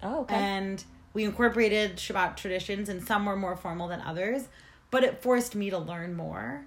[0.03, 0.35] Oh, okay.
[0.35, 0.85] And
[1.15, 4.49] we incorporated Shabbat traditions, and some were more formal than others.
[4.91, 6.67] But it forced me to learn more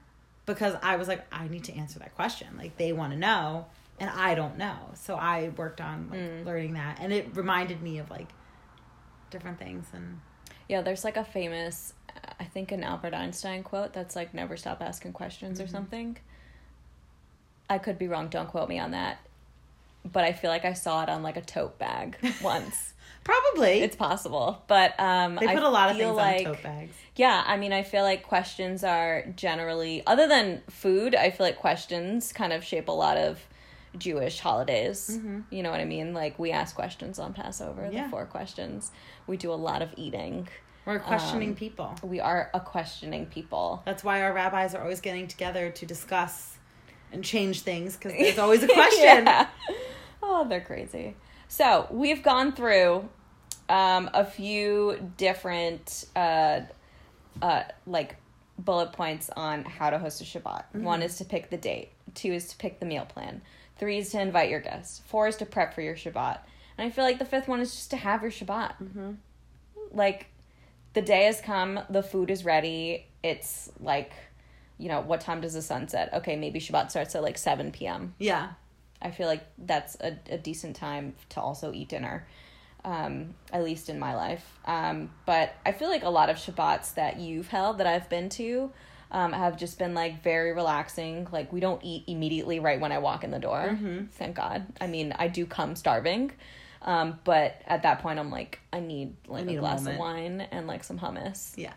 [0.53, 2.47] because I was like, I need to answer that question.
[2.57, 3.65] Like they want to know,
[3.99, 4.75] and I don't know.
[4.95, 8.27] So I worked on like, learning that, and it reminded me of like
[9.29, 9.85] different things.
[9.93, 10.19] And
[10.67, 11.93] Yeah, there's like a famous,
[12.39, 15.65] I think an Albert Einstein quote that's like never stop asking questions Mm-hmm.
[15.67, 16.17] or something.
[17.69, 19.19] I could be wrong, don't quote me on that.
[20.03, 22.93] But I feel like I saw it on like a tote bag once.
[23.23, 24.61] Probably it's possible.
[24.67, 26.93] But um they I put a lot of things like, on tote bags.
[27.15, 31.57] Yeah, I mean I feel like questions are generally other than food, I feel like
[31.57, 33.39] questions kind of shape a lot of
[33.97, 35.19] Jewish holidays.
[35.49, 36.13] You know what I mean?
[36.13, 37.93] Like we ask questions on Passover, Mm-hmm.
[37.93, 38.03] Yeah.
[38.05, 38.91] the four questions.
[39.27, 40.47] We do a lot of eating.
[40.85, 41.95] We're questioning Um, people.
[42.01, 43.83] We are a questioning people.
[43.85, 46.57] That's why our rabbis are always getting together to discuss
[47.11, 49.25] and change things because there's always a question.
[49.25, 49.47] Yeah.
[50.23, 51.15] Oh, they're crazy.
[51.51, 53.09] So we've gone through
[53.67, 56.61] um, a few different uh,
[57.41, 58.15] uh, like
[58.57, 60.63] bullet points on how to host a Shabbat.
[60.75, 61.89] One is to pick the date.
[62.15, 63.41] Two is to pick the meal plan.
[63.77, 65.01] Three is to invite your guests.
[65.07, 66.39] Four is to prep for your Shabbat.
[66.77, 68.75] And I feel like the fifth one is just to have your Shabbat.
[68.81, 69.11] Mm-hmm.
[69.91, 70.27] Like
[70.93, 73.07] the day has come, the food is ready.
[73.23, 74.13] It's like,
[74.77, 76.13] you know, what time does the sun set?
[76.13, 78.15] Okay, maybe Shabbat starts at like 7 p.m.
[78.19, 78.51] Yeah.
[79.01, 82.27] I feel like that's a, a decent time to also eat dinner,
[82.85, 84.59] um, at least in my life.
[84.65, 88.29] Um, but I feel like a lot of Shabbats that you've held that I've been
[88.29, 88.71] to
[89.11, 91.27] um, have just been like very relaxing.
[91.31, 93.77] Like we don't eat immediately right when I walk in the door.
[94.13, 94.65] Thank God.
[94.79, 96.31] I mean, I do come starving.
[96.83, 99.97] Um, but at that point, I'm like, I need like need a a glass of
[99.97, 101.73] wine and like some hummus Yeah.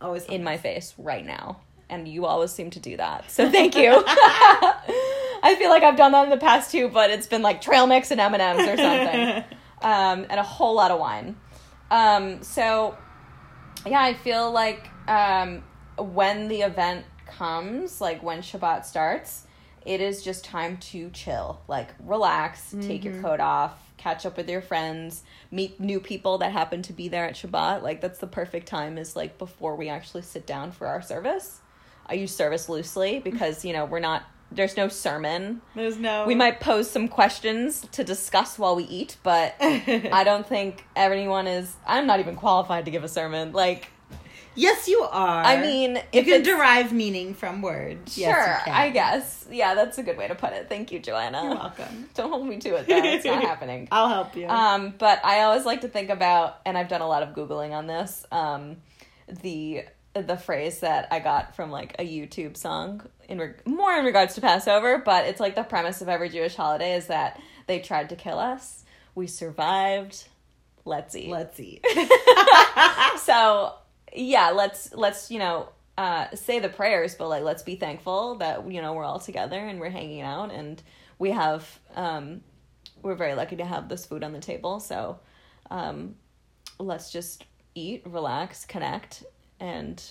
[0.00, 1.60] Always in my face right now.
[1.90, 3.30] And you always seem to do that.
[3.30, 4.02] So thank you.
[5.44, 7.86] I feel like I've done that in the past too, but it's been like trail
[7.86, 9.44] mix and M&Ms or something.
[9.82, 11.36] um, and a whole lot of wine.
[11.90, 12.96] Um, so
[13.86, 15.62] yeah, I feel like um,
[15.98, 19.46] when the event comes, like when Shabbat starts,
[19.84, 24.48] it is just time to chill, like relax, take your coat off, catch up with
[24.48, 27.82] your friends, meet new people that happen to be there at Shabbat.
[27.82, 31.60] Like that's the perfect time is like before we actually sit down for our service.
[32.06, 34.24] I use service loosely because, you know, we're not
[34.54, 35.60] there's no sermon.
[35.74, 36.26] There's no.
[36.26, 41.46] We might pose some questions to discuss while we eat, but I don't think anyone
[41.46, 43.52] is I'm not even qualified to give a sermon.
[43.52, 43.88] Like
[44.56, 45.42] Yes, you are.
[45.44, 48.14] I mean, if you can derive meaning from words.
[48.14, 48.68] Sure, Yes.
[48.68, 49.46] I guess.
[49.50, 50.68] Yeah, that's a good way to put it.
[50.68, 51.42] Thank you, Joanna.
[51.42, 52.08] You're welcome.
[52.14, 53.02] Don't hold me to it though.
[53.02, 53.88] It's not happening.
[53.90, 54.46] I'll help you.
[54.46, 57.72] Um, but I always like to think about, and I've done a lot of googling
[57.72, 58.24] on this.
[58.30, 58.76] Um,
[59.42, 59.84] the
[60.14, 64.34] the phrase that I got from like a YouTube song in reg- more in regards
[64.34, 68.10] to Passover, but it's like the premise of every Jewish holiday is that they tried
[68.10, 68.84] to kill us,
[69.14, 70.28] we survived.
[70.84, 71.30] Let's eat.
[71.30, 71.84] Let's eat.
[73.18, 73.74] so
[74.14, 78.70] yeah, let's let's you know uh, say the prayers, but like let's be thankful that
[78.70, 80.82] you know we're all together and we're hanging out and
[81.18, 82.42] we have um,
[83.02, 84.80] we're very lucky to have this food on the table.
[84.80, 85.20] So
[85.70, 86.16] um,
[86.78, 87.44] let's just
[87.74, 89.24] eat, relax, connect,
[89.60, 90.02] and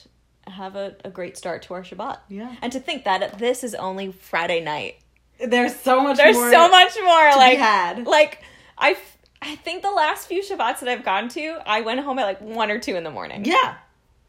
[0.48, 2.20] have a, a great start to our Shabbat.
[2.30, 2.56] Yeah.
[2.62, 4.98] And to think that this is only Friday night.
[5.40, 6.18] There's so much.
[6.18, 7.32] There's more so much more.
[7.32, 8.06] to like be had.
[8.06, 8.44] like
[8.78, 8.98] I
[9.42, 12.42] I think the last few Shabbats that I've gone to, I went home at like
[12.42, 13.46] one or two in the morning.
[13.46, 13.76] Yeah.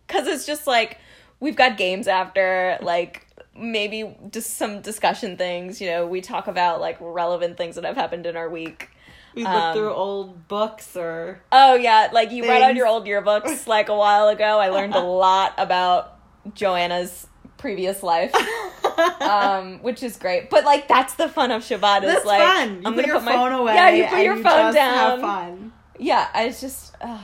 [0.06, 0.98] because it's just like
[1.40, 6.80] we've got games after like maybe just some discussion things you know we talk about
[6.80, 8.90] like relevant things that have happened in our week
[9.34, 13.04] We look Um, through old books or oh yeah like you read on your old
[13.06, 16.18] yearbooks like a while ago i learned a lot about
[16.54, 17.26] joanna's
[17.56, 18.32] previous life
[19.22, 22.68] um which is great but like that's the fun of shabbat is That's like fun.
[22.70, 23.74] You i'm put gonna your put my phone away.
[23.74, 25.72] yeah you put your you phone down Have fun.
[25.98, 27.18] yeah it's just uh,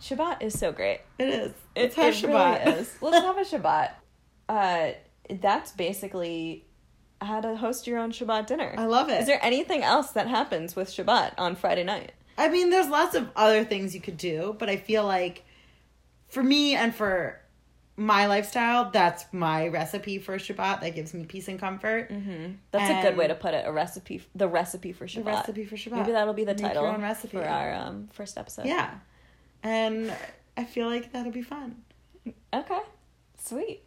[0.00, 1.52] shabbat is so great It is.
[1.74, 2.64] It's have it Shabbat.
[2.66, 2.94] really is.
[3.00, 3.90] Let's have a Shabbat.
[4.48, 4.92] Uh,
[5.40, 6.64] that's basically
[7.20, 8.74] how to host your own Shabbat dinner.
[8.76, 9.20] I love it.
[9.20, 12.12] Is there anything else that happens with Shabbat on Friday night?
[12.36, 15.44] I mean, there's lots of other things you could do, but I feel like
[16.28, 17.40] for me and for
[17.96, 20.80] my lifestyle, that's my recipe for Shabbat.
[20.82, 22.10] That gives me peace and comfort.
[22.10, 22.52] Mm-hmm.
[22.70, 23.64] That's a good way to put it.
[23.66, 25.24] A recipe, the recipe for Shabbat.
[25.24, 25.96] The recipe for Shabbat.
[25.96, 27.36] Maybe that'll be the Make your title own recipe.
[27.36, 28.66] for our um, first episode.
[28.66, 28.94] Yeah.
[29.64, 30.14] And
[30.56, 31.82] I feel like that'll be fun.
[32.54, 32.80] Okay.
[33.42, 33.82] Sweet.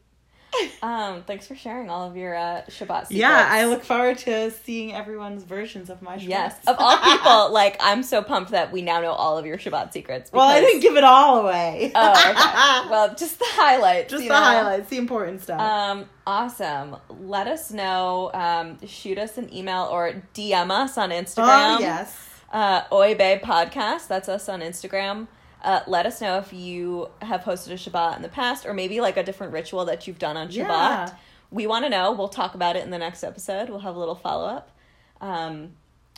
[0.83, 3.11] Um, thanks for sharing all of your uh, Shabbat secrets.
[3.11, 6.27] Yeah, I look forward to seeing everyone's versions of my Shabbat.
[6.27, 9.57] Yes, of all people, like I'm so pumped that we now know all of your
[9.57, 10.31] Shabbat secrets.
[10.31, 11.91] well, I didn't give it all away.
[12.03, 12.89] Oh, okay.
[12.89, 14.09] well, just the highlights.
[14.11, 14.35] Just the know?
[14.35, 15.61] highlights, the important stuff.
[15.61, 16.97] Um, awesome.
[17.09, 18.31] Let us know.
[18.33, 21.77] Um, shoot us an email or DM us on Instagram.
[21.77, 22.29] oh, yes.
[22.51, 24.07] Uh, Oy Bae Podcast.
[24.07, 25.27] That's us on Instagram.
[25.63, 28.99] Uh, let us know if you have hosted a Shabbat in the past, or maybe
[28.99, 30.57] like a different ritual that you've done on Shabbat.
[30.57, 31.13] Yeah.
[31.51, 32.13] We want to know.
[32.13, 33.69] We'll talk about it in the next episode.
[33.69, 34.71] We'll have a little follow up.
[35.19, 35.73] Um,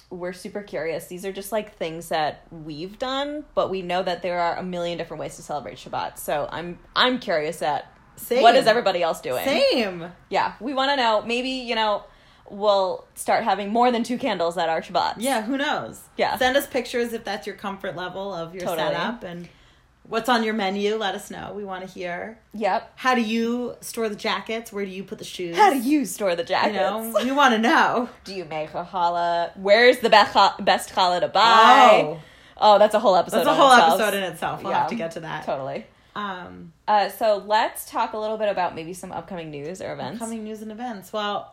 [0.10, 1.08] we're super curious.
[1.08, 4.64] These are just like things that we've done, but we know that there are a
[4.64, 6.18] million different ways to celebrate Shabbat.
[6.20, 8.44] So I'm I'm curious at Same.
[8.44, 9.44] what is everybody else doing.
[9.44, 10.12] Same.
[10.30, 11.24] Yeah, we want to know.
[11.26, 12.04] Maybe you know
[12.50, 15.16] we'll start having more than two candles at our Shabbats.
[15.18, 16.02] Yeah, who knows?
[16.18, 16.38] Yeah.
[16.38, 18.88] Send us pictures if that's your comfort level of your Totally.
[18.94, 19.48] setup and
[20.08, 20.96] what's on your menu.
[20.96, 21.54] Let us know.
[21.56, 22.38] We want to hear.
[22.54, 22.92] Yep.
[22.98, 24.72] How do you store the jackets?
[24.74, 25.56] Where do you put the shoes?
[25.56, 26.76] How do you store the You jackets?
[26.78, 28.10] know, we want to know.
[28.26, 29.56] Do you make a challah?
[29.58, 32.02] Where's the best cha- best challah to buy?
[32.06, 32.20] Oh,
[32.56, 33.38] Oh, that's a whole episode.
[33.38, 34.00] that's a whole itself.
[34.00, 34.64] episode in itself.
[34.64, 34.80] We'll Yeah.
[34.82, 35.46] have to get to that.
[35.46, 35.86] Totally.
[36.16, 40.22] Um, Uh, so let's talk a little bit about maybe some upcoming news or events.
[40.22, 41.12] Upcoming news and events.
[41.12, 41.53] Well,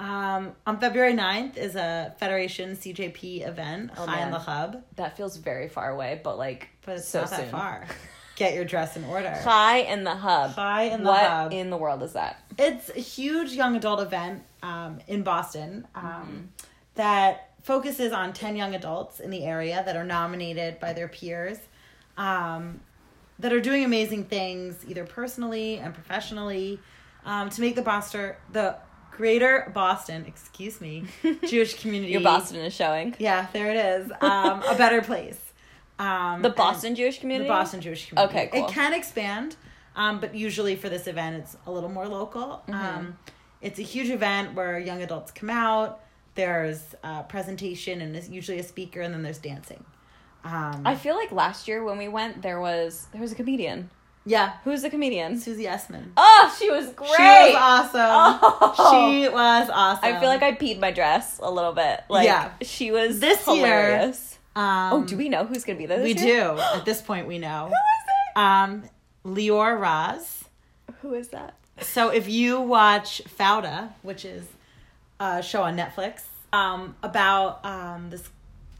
[0.00, 5.16] um, on February 9th is a Federation CJP event, Oh, Chai in the Hub, That
[5.16, 7.38] feels very far away, but like but it's so not soon.
[7.40, 7.86] that far.
[8.36, 9.32] Get your dress in order.
[9.44, 10.56] Chai in the hub.
[10.56, 11.52] Chai in the what Hub.
[11.52, 12.42] in the world is that?
[12.58, 16.40] It's a huge young adult event um, in Boston um, Mm-hmm.
[16.96, 21.58] that focuses on 10 young adults in the area that are nominated by their peers
[22.18, 22.80] um,
[23.38, 26.80] that are doing amazing things, either personally and professionally,
[27.24, 28.76] um, to make the Boston, the
[29.16, 31.04] greater Boston, excuse me,
[31.46, 32.12] Jewish community.
[32.12, 33.14] Your Boston is showing.
[33.18, 34.12] Yeah, there it is.
[34.20, 35.40] Um, a better place.
[35.98, 37.48] Um, The Boston Jewish community.
[37.48, 38.36] the Boston Jewish community.
[38.38, 38.66] Okay, cool.
[38.68, 39.56] It can expand,
[39.96, 42.62] um, but usually for this event, it's a little more local.
[42.68, 42.74] Mm-hmm.
[42.74, 43.18] Um,
[43.62, 46.00] it's a huge event where young adults come out.
[46.34, 49.84] There's a presentation and there's usually a speaker, and then there's dancing.
[50.42, 53.90] Um, I feel like last year when we went, there was there was a comedian.
[54.26, 55.38] Yeah, Who's the comedian?
[55.38, 56.08] Susie Essman.
[56.16, 57.10] Oh, she was great.
[57.16, 57.90] She was awesome.
[58.00, 58.90] Oh.
[58.92, 60.04] She was awesome.
[60.04, 62.00] I feel like I peed my dress a little bit.
[62.08, 62.50] Like Yeah.
[62.62, 64.38] she was This year- hilarious.
[64.56, 65.98] Um, oh, do we know who's gonna be there?
[66.00, 66.44] This We year?
[66.54, 66.58] do.
[66.74, 67.66] At this point, we know.
[67.66, 67.74] Who is
[68.36, 68.38] it?
[68.38, 68.84] Um,
[69.26, 70.44] Lior Raz.
[71.02, 71.54] Who is that?
[71.80, 74.44] So if you watch Fauda, which is
[75.18, 76.22] a show on Netflix,
[76.52, 78.28] um, about um this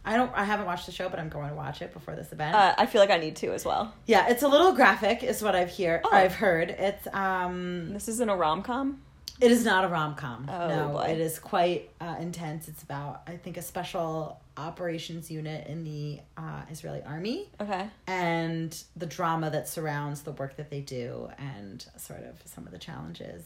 [0.05, 2.31] I don't I haven't watched the show, but I'm going to watch it before this
[2.33, 2.55] event.
[2.55, 3.95] Uh, I feel like I need to as well.
[4.07, 6.11] yeah, it's a little graphic, is what I've hear Oh.
[6.13, 6.71] I've heard.
[6.71, 9.01] It's um This isn't a rom com.
[9.41, 10.49] it is not a rom com.
[10.51, 11.07] Oh, no, boy.
[11.09, 12.69] it is quite uh, intense.
[12.69, 17.89] It's about I think a special operations unit in the uh, Israeli army Okay.
[18.07, 22.73] and the drama that surrounds the work that they do and sort of some of
[22.73, 23.43] the challenges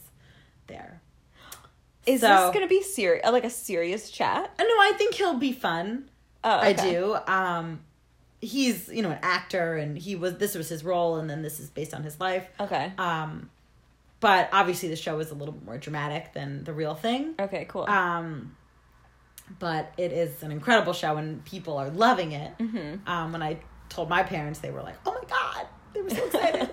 [0.67, 1.01] there.
[2.05, 3.25] Is So- this gonna be serious?
[3.31, 4.51] Like a serious chat?
[4.59, 6.09] Uh, No, I think he'll be fun.
[6.43, 7.17] Oh, I do.
[7.27, 7.81] Um,
[8.41, 11.59] he's you know an actor, and he was this was his role, and then this
[11.59, 12.45] is based on his life.
[12.59, 12.91] Okay.
[12.97, 13.49] Um,
[14.19, 17.35] but obviously the show is a little more dramatic than the real thing.
[17.39, 17.65] Okay.
[17.69, 17.85] Cool.
[17.89, 18.55] Um,
[19.59, 22.57] but it is an incredible show, and people are loving it.
[22.59, 23.09] mm-hmm.
[23.09, 23.57] Um, when I
[23.89, 26.69] told my parents, they were like, "Oh my god!" They were so excited.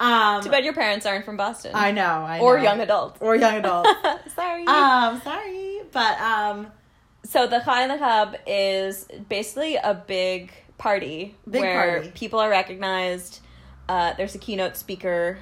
[0.00, 1.72] um, Too bad your parents aren't from Boston.
[1.74, 2.62] I know, I or know.
[2.62, 3.18] young adults.
[3.20, 3.90] or young adults.
[4.34, 4.66] Sorry.
[4.66, 6.68] um, sorry, but um,
[7.34, 12.12] So the Chai in the Hub is basically a big party Big where party.
[12.14, 13.40] people are recognized.
[13.88, 15.38] Uh, there's a keynote speaker.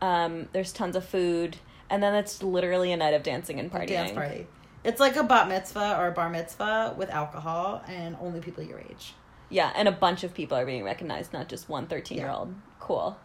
[0.00, 1.58] Um, there's tons of food,
[1.90, 3.88] and then it's literally a night of dancing and partying.
[3.88, 4.46] dance party.
[4.82, 8.78] It's like a bat mitzvah or a bar mitzvah with alcohol and only people your
[8.78, 9.12] age.
[9.50, 12.54] Yeah, and a bunch of people are being recognized, not just one 13 year old.
[12.78, 13.18] Cool.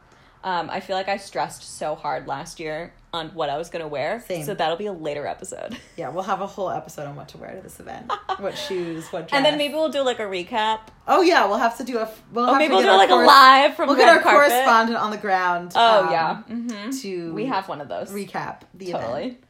[0.43, 3.81] Um, I feel like I stressed so hard last year on what I was going
[3.83, 4.23] to wear.
[4.27, 4.43] Same.
[4.45, 5.77] So that'll be a later episode.
[5.97, 9.07] Yeah, we'll have a whole episode on what to wear to this event, what shoes,
[9.13, 9.37] what dress.
[9.37, 10.81] And then maybe we'll do like a recap.
[11.07, 12.09] Oh yeah, we'll have to do a.
[12.33, 14.51] We'll have maybe to we'll do like a live from We'll get our carpet.
[14.51, 15.71] correspondent on the ground.
[15.75, 16.41] Oh, um, yeah.
[16.43, 18.11] hmm To We have one of those.
[18.11, 19.21] recap the totally.
[19.23, 19.43] event.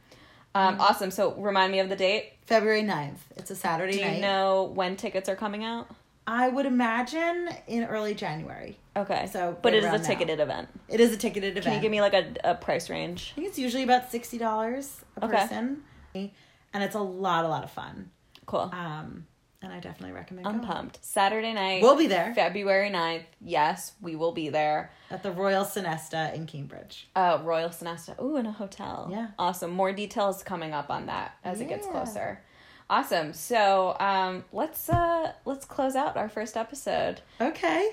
[0.54, 1.10] Um, awesome.
[1.10, 2.32] So remind me of the date.
[2.46, 3.18] February 9th.
[3.36, 4.20] It's a Saturday Do you night.
[4.20, 5.88] know when tickets are coming out?
[6.28, 8.78] I would imagine in early January.
[8.96, 9.28] Okay.
[9.32, 10.04] So, but right it is a now.
[10.04, 10.68] ticketed event.
[10.88, 11.64] It is a ticketed event.
[11.64, 13.32] Can you give me like a, a price range?
[13.32, 15.36] I think it's usually about sixty dollars a Okay.
[15.36, 15.82] person,
[16.14, 18.10] and it's a lot, a lot of fun.
[18.46, 18.70] Cool.
[18.72, 19.26] Um,
[19.62, 20.46] and I definitely recommend.
[20.46, 20.66] I'm going.
[20.68, 21.04] pumped.
[21.04, 21.82] Saturday night.
[21.82, 23.24] We'll be there February 9th.
[23.40, 24.92] Yes, we will be there.
[25.10, 27.08] at the Royal Sonesta in Cambridge.
[27.16, 28.20] Uh, Royal Sonesta.
[28.22, 29.08] Ooh, in a hotel.
[29.10, 29.28] Yeah.
[29.38, 29.70] Awesome.
[29.72, 32.42] More details coming up on that as it gets closer.
[32.88, 33.32] Awesome.
[33.32, 37.22] So um, let's uh, let's close out our first episode.
[37.40, 37.88] Okay.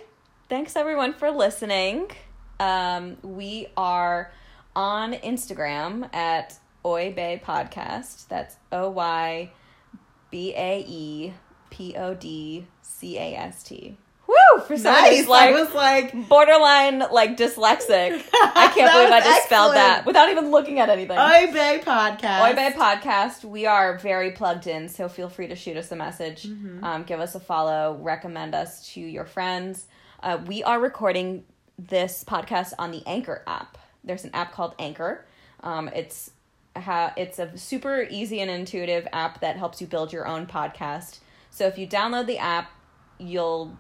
[0.54, 2.12] Thanks everyone for listening.
[2.60, 4.32] Um, we are
[4.76, 6.54] on Instagram at
[6.86, 8.28] Oy Bae Podcast.
[8.28, 9.50] That's O Y
[10.30, 11.34] B A E
[11.72, 13.98] P O D C A S T.
[14.28, 14.36] Woo!
[14.68, 15.20] For somebody Nice.
[15.22, 18.24] who's like I was like, borderline like dyslexic.
[18.34, 21.18] I can't believe I just spelled that without even looking at anything.
[21.18, 22.48] Oy Bae podcast.
[22.52, 23.44] Oy Bae Podcast.
[23.44, 26.84] We are very plugged in, so feel free to shoot us a message, Mm-hmm.
[26.84, 29.88] um, give us a follow, recommend us to your friends.
[30.24, 31.44] Uh, we are recording
[31.78, 33.78] this podcast on the Anchor app.
[34.06, 35.26] There's an app called Anchor.
[35.60, 36.32] Um, it's
[36.78, 41.20] ha- it's a super easy and intuitive app that helps you build your own podcast.
[41.50, 42.72] So if you download the app,
[43.20, 43.78] you'll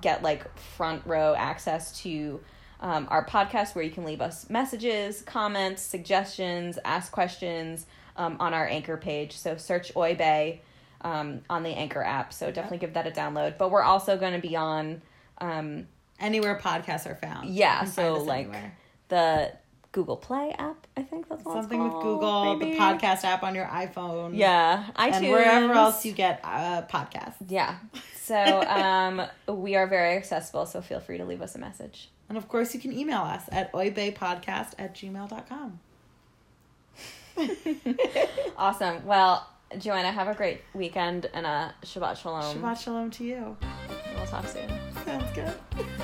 [0.00, 2.40] get like front row access to
[2.80, 8.52] um, our podcast where you can leave us messages, comments, suggestions, ask questions um, on
[8.54, 9.38] our anchor page.
[9.38, 10.62] So search Oy Bae
[11.02, 12.32] um, on the Anchor app.
[12.32, 13.56] So definitely give that a download.
[13.56, 15.00] But we're also going to be on,
[15.38, 15.86] um,
[16.18, 17.50] Anywhere podcasts are found.
[17.50, 18.76] yeah, so like anywhere.
[19.08, 19.52] the
[19.92, 20.86] Google Play app.
[20.96, 22.72] I think that's what it's something with Google, maybe.
[22.72, 24.36] the podcast app on your iPhone.
[24.36, 27.34] Yeah, iTunes and wherever else you get uh, podcasts.
[27.48, 27.76] Yeah.
[28.22, 28.34] So
[28.66, 32.10] um, we are very accessible, so feel free to leave us a message.
[32.28, 35.80] And of course, you can email us at oybaepodcast at gmail.com.
[38.56, 39.04] Awesome.
[39.04, 39.46] Well,
[39.78, 42.56] Joanna, have a great weekend and a Shabbat Shalom.
[42.56, 43.56] Shabbat shalom to you.
[44.16, 44.85] We'll talk soon.
[45.46, 45.86] Yeah.